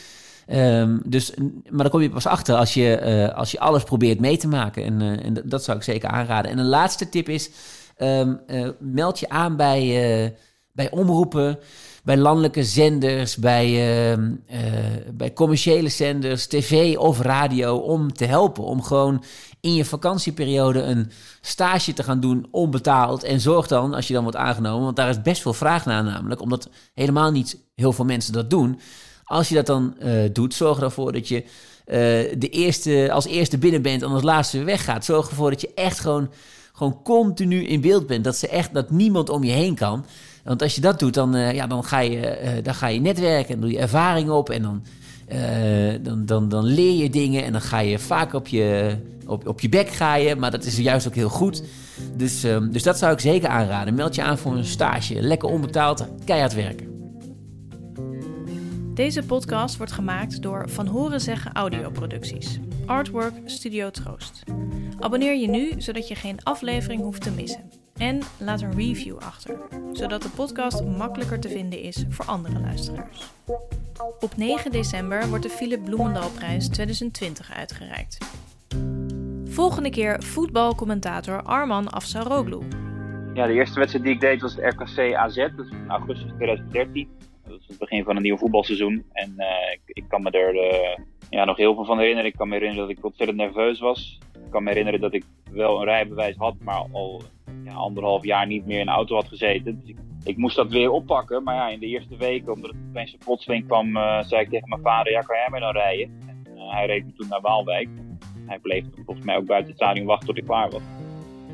Um, 0.48 1.02
dus, 1.04 1.32
maar 1.68 1.82
dan 1.82 1.90
kom 1.90 2.00
je 2.00 2.10
pas 2.10 2.26
achter 2.26 2.56
als 2.56 2.74
je, 2.74 3.00
uh, 3.30 3.36
als 3.36 3.50
je 3.50 3.60
alles 3.60 3.82
probeert 3.82 4.20
mee 4.20 4.36
te 4.36 4.48
maken. 4.48 4.84
En, 4.84 5.00
uh, 5.00 5.24
en 5.24 5.42
dat 5.44 5.64
zou 5.64 5.76
ik 5.76 5.82
zeker 5.82 6.08
aanraden. 6.08 6.50
En 6.50 6.58
een 6.58 6.66
laatste 6.66 7.08
tip 7.08 7.28
is: 7.28 7.50
uh, 7.98 8.28
meld 8.78 9.18
je 9.18 9.28
aan 9.28 9.56
bij, 9.56 10.36
bij 10.72 10.90
omroepen, 10.90 11.58
bij 12.02 12.16
landelijke 12.16 12.64
zenders, 12.64 13.36
bij, 13.36 13.66
ehm, 14.10 14.30
bij 15.14 15.32
commerciële 15.32 15.88
zenders, 15.88 16.46
tv 16.46 16.96
of 16.96 17.20
radio, 17.20 17.76
om 17.76 18.12
te 18.12 18.24
helpen. 18.24 18.64
Om 18.64 18.82
gewoon 18.82 19.24
in 19.60 19.74
je 19.74 19.84
vakantieperiode 19.84 20.82
een 20.82 21.10
stage 21.40 21.92
te 21.92 22.02
gaan 22.02 22.20
doen, 22.20 22.46
onbetaald. 22.50 23.22
En 23.22 23.40
zorg 23.40 23.66
dan, 23.66 23.94
als 23.94 24.06
je 24.08 24.14
dan 24.14 24.22
wordt 24.22 24.38
aangenomen, 24.38 24.84
want 24.84 24.96
daar 24.96 25.08
is 25.08 25.22
best 25.22 25.42
veel 25.42 25.54
vraag 25.54 25.84
naar 25.84 26.04
namelijk, 26.04 26.40
omdat 26.40 26.68
helemaal 26.94 27.30
niet 27.30 27.58
heel 27.74 27.92
veel 27.92 28.04
mensen 28.04 28.32
dat 28.32 28.50
doen 28.50 28.80
als 29.32 29.48
je 29.48 29.54
dat 29.54 29.66
dan 29.66 29.94
uh, 30.02 30.22
doet, 30.32 30.54
zorg 30.54 30.80
ervoor 30.80 31.12
dat 31.12 31.28
je 31.28 31.42
uh, 31.42 31.46
de 32.38 32.48
eerste, 32.50 33.08
als 33.12 33.26
eerste 33.26 33.58
binnen 33.58 33.82
bent 33.82 34.02
en 34.02 34.08
als 34.08 34.22
laatste 34.22 34.64
weggaat. 34.64 35.04
Zorg 35.04 35.28
ervoor 35.28 35.50
dat 35.50 35.60
je 35.60 35.70
echt 35.74 36.00
gewoon, 36.00 36.30
gewoon 36.72 37.02
continu 37.02 37.64
in 37.64 37.80
beeld 37.80 38.06
bent. 38.06 38.24
Dat, 38.24 38.36
ze 38.36 38.48
echt, 38.48 38.74
dat 38.74 38.90
niemand 38.90 39.28
om 39.28 39.44
je 39.44 39.52
heen 39.52 39.74
kan. 39.74 40.04
Want 40.44 40.62
als 40.62 40.74
je 40.74 40.80
dat 40.80 40.98
doet, 40.98 41.14
dan, 41.14 41.36
uh, 41.36 41.52
ja, 41.52 41.66
dan, 41.66 41.84
ga, 41.84 41.98
je, 41.98 42.60
dan 42.62 42.74
ga 42.74 42.86
je 42.86 43.00
netwerken 43.00 43.54
en 43.54 43.60
doe 43.60 43.70
je 43.70 43.78
ervaring 43.78 44.30
op. 44.30 44.50
En 44.50 44.62
dan, 44.62 44.82
dan, 46.02 46.26
dan, 46.26 46.48
dan 46.48 46.64
leer 46.64 47.02
je 47.02 47.10
dingen 47.10 47.44
en 47.44 47.52
dan 47.52 47.60
ga 47.60 47.78
je 47.78 47.98
vaak 47.98 48.32
op 48.32 48.48
je, 48.48 48.96
op, 49.26 49.48
op 49.48 49.60
je 49.60 49.68
bek 49.68 49.88
ga 49.88 50.14
je. 50.14 50.36
Maar 50.36 50.50
dat 50.50 50.64
is 50.64 50.76
juist 50.76 51.06
ook 51.06 51.14
heel 51.14 51.28
goed. 51.28 51.62
Dus, 52.16 52.44
um, 52.44 52.72
dus 52.72 52.82
dat 52.82 52.98
zou 52.98 53.12
ik 53.12 53.20
zeker 53.20 53.48
aanraden. 53.48 53.94
Meld 53.94 54.14
je 54.14 54.22
aan 54.22 54.38
voor 54.38 54.56
een 54.56 54.64
stage. 54.64 55.20
Lekker 55.20 55.48
onbetaald, 55.48 56.06
keihard 56.24 56.54
werken. 56.54 56.90
Deze 58.94 59.22
podcast 59.22 59.76
wordt 59.76 59.92
gemaakt 59.92 60.42
door 60.42 60.70
Van 60.70 60.86
Horen 60.86 61.20
Zeggen 61.20 61.52
Audioproducties. 61.52 62.58
Artwork 62.86 63.34
Studio 63.44 63.90
Troost. 63.90 64.42
Abonneer 64.98 65.36
je 65.36 65.48
nu, 65.48 65.72
zodat 65.78 66.08
je 66.08 66.14
geen 66.14 66.42
aflevering 66.42 67.02
hoeft 67.02 67.22
te 67.22 67.30
missen. 67.30 67.81
En 68.02 68.20
laat 68.38 68.60
een 68.60 68.76
review 68.76 69.16
achter, 69.18 69.58
zodat 69.92 70.22
de 70.22 70.28
podcast 70.28 70.84
makkelijker 70.84 71.40
te 71.40 71.48
vinden 71.48 71.80
is 71.80 72.04
voor 72.08 72.24
andere 72.24 72.60
luisteraars. 72.60 73.30
Op 74.20 74.36
9 74.36 74.70
december 74.70 75.28
wordt 75.28 75.42
de 75.42 75.50
Philip 75.50 75.84
Bloemendalprijs 75.84 76.68
2020 76.68 77.52
uitgereikt. 77.52 78.18
Volgende 79.44 79.90
keer 79.90 80.22
voetbalcommentator 80.22 81.42
Arman 81.42 81.90
Afsaroglu. 81.90 82.58
Ja, 83.34 83.46
de 83.46 83.52
eerste 83.52 83.78
wedstrijd 83.78 84.04
die 84.04 84.14
ik 84.14 84.20
deed 84.20 84.40
was 84.40 84.54
het 84.54 84.74
RKC 84.74 85.14
AZ, 85.14 85.36
dat 85.36 85.66
is 85.66 85.70
in 85.70 85.88
augustus 85.90 86.30
2013 86.36 87.08
het 87.66 87.78
begin 87.78 88.04
van 88.04 88.16
een 88.16 88.22
nieuw 88.22 88.36
voetbalseizoen. 88.36 89.04
En 89.12 89.34
uh, 89.36 89.46
ik, 89.86 90.04
kan 90.08 90.22
me 90.22 90.30
er 90.30 90.54
uh, 90.54 91.04
ja, 91.30 91.44
nog 91.44 91.56
heel 91.56 91.74
veel 91.74 91.84
van 91.84 91.98
herinneren. 91.98 92.30
Ik 92.30 92.36
kan 92.36 92.48
me 92.48 92.54
herinneren 92.54 92.88
dat 92.88 92.96
ik 92.98 93.04
ontzettend 93.04 93.38
nerveus 93.38 93.80
was. 93.80 94.18
Ik 94.34 94.50
kan 94.50 94.62
me 94.62 94.68
herinneren 94.68 95.00
dat 95.00 95.14
ik 95.14 95.24
wel 95.50 95.78
een 95.78 95.84
rijbewijs 95.84 96.36
had, 96.36 96.54
maar 96.60 96.86
al 96.92 97.22
anderhalf 97.74 98.24
jaar 98.24 98.46
niet 98.46 98.66
meer 98.66 98.80
in 98.80 98.86
de 98.86 98.92
auto 98.92 99.14
had 99.14 99.28
gezeten. 99.28 99.80
Dus 99.80 99.88
ik, 99.88 99.96
ik, 100.24 100.36
moest 100.36 100.56
dat 100.56 100.70
weer 100.70 100.90
oppakken. 100.90 101.42
Maar 101.42 101.54
ja, 101.54 101.68
in 101.68 101.80
de 101.80 101.86
eerste 101.86 102.16
weken, 102.16 102.52
omdat 102.52 102.70
het 102.70 102.80
opeens 102.88 103.12
een 103.12 103.18
plotseling 103.24 103.66
kwam, 103.66 103.96
uh, 103.96 104.22
zei 104.22 104.42
ik 104.42 104.48
tegen 104.48 104.68
mijn 104.68 104.82
vader: 104.82 105.12
Ja, 105.12 105.20
kan 105.20 105.36
jij 105.36 105.48
mij 105.50 105.60
dan 105.60 105.72
rijden? 105.72 106.10
En 106.44 106.68
hij 106.68 106.86
reed 106.86 107.04
me 107.04 107.12
toen 107.12 107.28
naar 107.28 107.40
Waalwijk. 107.40 107.88
Hij 108.46 108.58
bleef 108.58 108.84
volgens 109.04 109.26
mij 109.26 109.36
ook 109.36 109.46
buiten 109.46 109.70
het 109.70 109.80
stadion 109.82 110.06
wachten 110.06 110.26
tot 110.26 110.38
ik 110.38 110.44
klaar 110.44 110.70
was. 110.70 110.82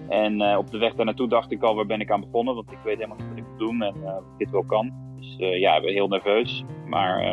En 0.09 0.57
op 0.57 0.70
de 0.70 0.78
weg 0.78 0.94
daar 0.94 1.04
naartoe 1.04 1.28
dacht 1.28 1.52
ik 1.52 1.62
al, 1.62 1.74
waar 1.74 1.87
ben 1.87 2.00
ik 2.00 2.11
aan 2.11 2.20
begonnen? 2.20 2.54
Want 2.54 2.72
ik 2.72 2.78
weet 2.85 2.96
helemaal 2.96 3.16
niet 3.16 3.28
wat 3.28 3.38
ik 3.38 3.48
moet 3.48 3.59
doen 3.59 3.83
en 3.83 3.94
ik 3.94 4.38
dit 4.38 4.50
wel 4.50 4.64
kan. 4.64 4.92
Dus 5.16 5.37
ja, 5.38 5.81
heel 5.81 6.09
nerveus. 6.09 6.64
Maar 6.87 7.24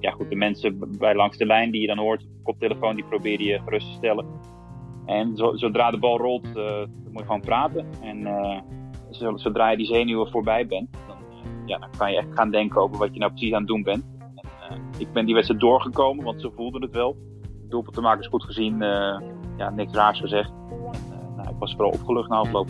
ja, 0.00 0.10
goed, 0.10 0.28
de 0.28 0.36
mensen 0.36 0.98
bij 0.98 1.14
langs 1.14 1.36
de 1.36 1.46
lijn 1.46 1.70
die 1.70 1.80
je 1.80 1.86
dan 1.86 1.98
hoort 1.98 2.22
op 2.22 2.28
de 2.28 2.42
koptelefoon, 2.42 2.94
die 2.94 3.04
proberen 3.04 3.44
je 3.44 3.60
gerust 3.60 3.86
te 3.86 3.92
stellen. 3.92 4.26
En 5.06 5.36
zo, 5.36 5.56
zodra 5.56 5.90
de 5.90 5.98
bal 5.98 6.18
rolt, 6.18 6.46
uh, 6.46 6.78
moet 7.10 7.18
je 7.18 7.24
gewoon 7.24 7.40
praten. 7.40 7.86
En 8.02 8.28
zodra 9.34 9.70
je 9.70 9.76
die 9.76 9.86
zenuwen 9.86 10.30
voorbij 10.30 10.66
bent, 10.66 10.88
dan, 11.06 11.16
ja, 11.66 11.78
dan 11.78 11.88
kan 11.96 12.10
je 12.10 12.16
echt 12.16 12.28
gaan 12.30 12.50
denken 12.50 12.80
over 12.80 12.98
wat 12.98 13.12
je 13.12 13.18
nou 13.18 13.30
precies 13.30 13.52
aan 13.52 13.58
het 13.58 13.68
doen 13.68 13.82
bent. 13.82 14.04
En, 14.70 14.82
ik 14.98 15.12
ben 15.12 15.24
die 15.24 15.34
wedstrijd 15.34 15.60
doorgekomen, 15.60 16.24
want 16.24 16.40
ze 16.40 16.50
voelden 16.56 16.82
het 16.82 16.92
wel. 16.92 17.16
Doelpunt 17.68 17.94
te 17.94 18.00
maken 18.00 18.20
is 18.20 18.26
goed 18.26 18.44
gezien, 18.44 18.78
ja, 19.56 19.70
niks 19.74 19.92
raars 19.92 20.20
gezegd. 20.20 20.52
Nou, 21.36 21.48
ik 21.48 21.58
was 21.58 21.72
vooral 21.72 21.90
opgelucht 21.90 22.28
na 22.28 22.36
afloop. 22.36 22.68